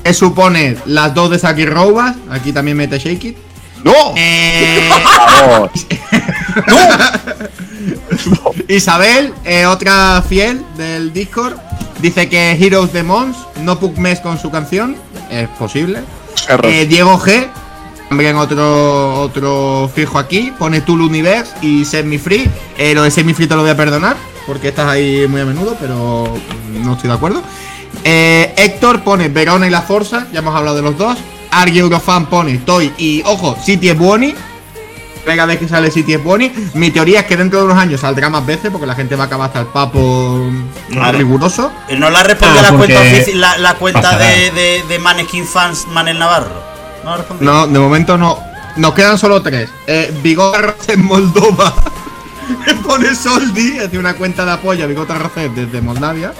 [0.03, 2.15] Que supone las dos de Saki Robas.
[2.29, 3.37] Aquí también mete Shake It.
[3.83, 3.93] ¡No!
[4.15, 4.89] Eh,
[5.47, 5.71] Vamos.
[8.67, 11.53] Isabel, eh, otra fiel del Discord,
[12.01, 14.95] dice que Heroes de Mons, no Pugmes con su canción.
[15.29, 16.01] Es posible.
[16.63, 17.47] Eh, Diego G,
[18.09, 22.49] también otro, otro fijo aquí, pone Tool Universe y Set Me Free.
[22.77, 25.41] Eh, lo de Set Me Free te lo voy a perdonar, porque estás ahí muy
[25.41, 26.27] a menudo, pero
[26.69, 27.41] no estoy de acuerdo.
[28.03, 31.17] Eh, Héctor pone Verona y la Forza, ya hemos hablado de los dos.
[31.51, 34.33] Argy Eurofan pone Toy y, ojo, City es Buoni.
[35.25, 36.51] Venga, vez que sale City es Buoni.
[36.73, 39.23] Mi teoría es que dentro de unos años saldrá más veces, porque la gente va
[39.23, 40.39] a acabar hasta el papo
[40.89, 41.17] Claro.
[41.17, 41.71] riguroso.
[41.89, 43.01] Eh, ¿No la respondió Ah, la, cuenta
[43.33, 46.66] la, la cuenta de, de, de Maneskin Fans Manel Navarro?
[47.39, 48.37] ¿No de momento no.
[48.75, 49.69] Nos quedan solo tres.
[49.87, 51.73] Eh, Bigota en Moldova.
[52.65, 56.33] Me pone Soldi, es decir, una cuenta de apoyo a Bigota Arroz desde Moldavia.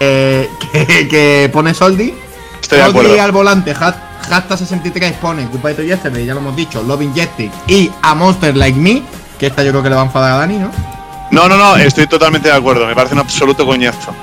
[0.00, 2.14] Eh, que, que pone Soldi.
[2.60, 3.22] Estoy de Soldi acuerdo.
[3.22, 3.96] al volante, Hat-
[4.30, 8.78] Hasta63 pone Goodbye to Yesterday, ya lo hemos dicho, Love Injected y A Monster Like
[8.78, 9.02] Me,
[9.38, 10.70] que esta yo creo que le va a enfadar a Dani, ¿no?
[11.30, 12.86] No, no, no, estoy totalmente de acuerdo.
[12.86, 14.14] Me parece un absoluto coñazo.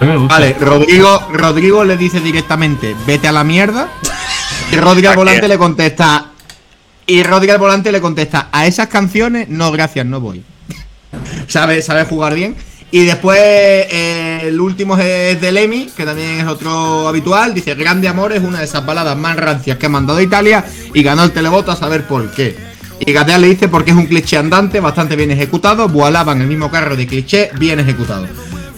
[0.00, 3.88] Vale, Rodrigo, Rodrigo le dice directamente, vete a la mierda.
[4.72, 5.16] Y al ¿A qué?
[5.16, 6.30] volante le contesta.
[7.06, 10.44] Y Rodrigo al volante le contesta, a esas canciones, no, gracias, no voy.
[11.48, 12.54] sabe, sabe jugar bien.
[12.92, 17.54] Y después eh, el último es de Lemmy, que también es otro habitual.
[17.54, 21.02] Dice, Grande Amor es una de esas baladas más rancias que ha mandado Italia y
[21.02, 22.56] ganó el televoto a saber por qué.
[23.00, 25.90] Y Gatea le dice porque es un cliché andante, bastante bien ejecutado.
[26.32, 28.26] En el mismo carro de cliché, bien ejecutado.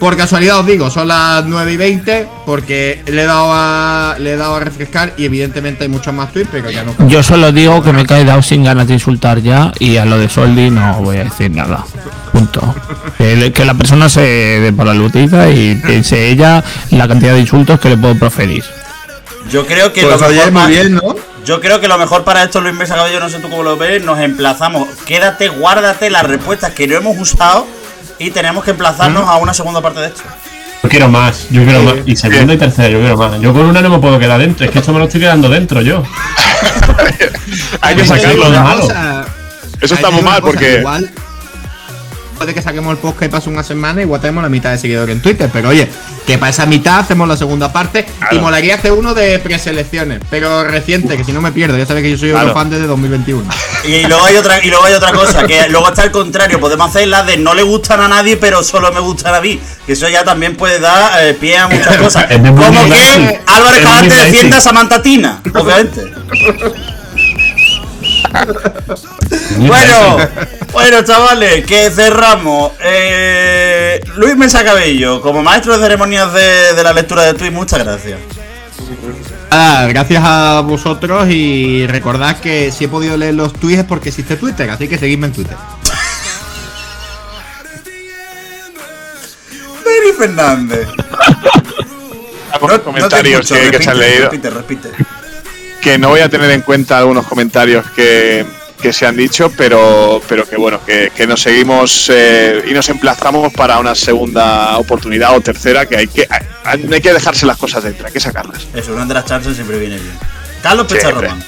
[0.03, 4.33] Por casualidad os digo, son las 9 y 20, porque le he dado a, le
[4.33, 6.93] he dado a refrescar y evidentemente hay muchos más tweets, pero ya no.
[7.07, 10.19] Yo solo digo que me he quedado sin ganas de insultar ya y a lo
[10.19, 11.85] de Soldi no voy a decir nada.
[12.33, 12.75] Punto.
[13.17, 17.41] Que, que la persona se dé por la lutiza y piense ella la cantidad de
[17.41, 18.65] insultos que le puedo proferir.
[19.53, 21.15] Yo creo que Pues lo mejor muy pa- bien, ¿no?
[21.45, 23.77] Yo creo que lo mejor para esto, Luis Mesa Cabello, no sé tú cómo lo
[23.77, 24.89] ves, nos emplazamos.
[25.07, 27.69] Quédate, guárdate las respuestas que no hemos usado
[28.19, 30.23] y tenemos que emplazarnos a una segunda parte de esto.
[30.83, 31.95] Yo quiero más, yo quiero más.
[32.07, 33.41] Y segunda y tercera, yo quiero más.
[33.41, 35.49] Yo con una no me puedo quedar dentro, es que esto me lo estoy quedando
[35.49, 36.03] dentro yo.
[37.81, 38.51] Hay que sacarlo.
[38.51, 38.81] de malo.
[38.83, 39.25] cosa-
[39.81, 40.79] Eso está muy mal cosa, porque.
[40.79, 41.11] Igual,
[42.43, 45.15] puede que saquemos el podcast y pase una semana, igual tenemos la mitad de seguidores
[45.15, 45.49] en Twitter.
[45.53, 45.89] Pero oye,
[46.27, 48.05] que para esa mitad hacemos la segunda parte.
[48.33, 51.79] Y molaría hacer uno de preselecciones, pero reciente, que si no me pierdo.
[51.79, 52.53] Ya sabes que yo soy Claro.
[52.53, 53.49] fan desde 2021.
[53.85, 56.89] Y luego hay otra, y luego hay otra cosa, que luego está el contrario, podemos
[56.89, 59.61] hacer la de no le gustan a nadie, pero solo me gustan a mí.
[59.87, 62.29] Que eso ya también puede dar eh, pie a muchas cosas.
[62.29, 63.41] De Como que.
[63.47, 66.13] Álvaro Es Escalante defienda a Samantha Tina, obviamente.
[69.59, 70.17] Bueno,
[70.73, 72.73] bueno, chavales, que cerramos.
[72.83, 77.81] Eh, Luis Mesa Cabello, como maestro de ceremonias de, de la lectura de tweets, muchas
[77.81, 78.19] gracias.
[79.51, 84.09] Ah, gracias a vosotros y recordad que si he podido leer los tweets es porque
[84.09, 85.57] existe Twitter, así que seguidme en Twitter.
[89.85, 90.89] Dani Fernández.
[92.53, 94.31] Algunos comentarios escucho, que, que se han leído.
[94.31, 94.89] Repite, repite.
[95.83, 98.47] que no voy a tener en cuenta algunos comentarios que,
[98.83, 102.89] que se han dicho, pero, pero que bueno, que, que nos seguimos eh, y nos
[102.89, 107.57] emplazamos para una segunda oportunidad o tercera, que hay que, hay, hay que dejarse las
[107.57, 108.67] cosas dentro, hay que sacarlas.
[108.75, 110.19] Eso, una de las chances siempre viene bien.
[110.63, 110.87] Carlos.
[110.89, 111.43] Pecharroman.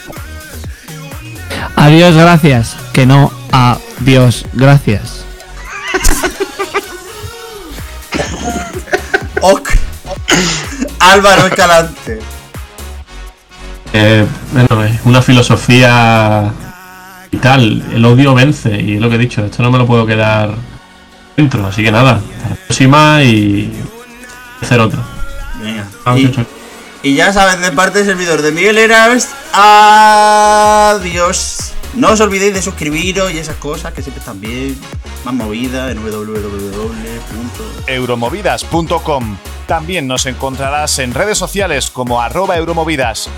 [1.77, 2.77] Adiós, gracias.
[2.93, 5.25] Que no, adiós, gracias.
[9.47, 9.69] Ok.
[11.01, 12.19] Álvaro Escalante.
[13.93, 16.51] Eh, bueno, es una filosofía
[17.35, 17.83] y tal.
[17.93, 20.55] El odio vence, y es lo que he dicho, esto no me lo puedo quedar
[21.37, 23.73] dentro, así que nada, hasta la próxima y
[24.63, 25.03] hacer otro.
[25.61, 25.87] Venga.
[26.17, 26.47] Y, chao, chao.
[27.03, 31.73] y ya saben, de parte del servidor de Miguel Eras, adiós.
[31.95, 34.77] No os olvidéis de suscribiros y esas cosas que siempre están bien.
[35.25, 36.91] Más movidas en www.
[37.87, 39.37] Euromovidas.com.
[39.67, 43.31] También nos encontrarás en redes sociales como arroba euromovidas.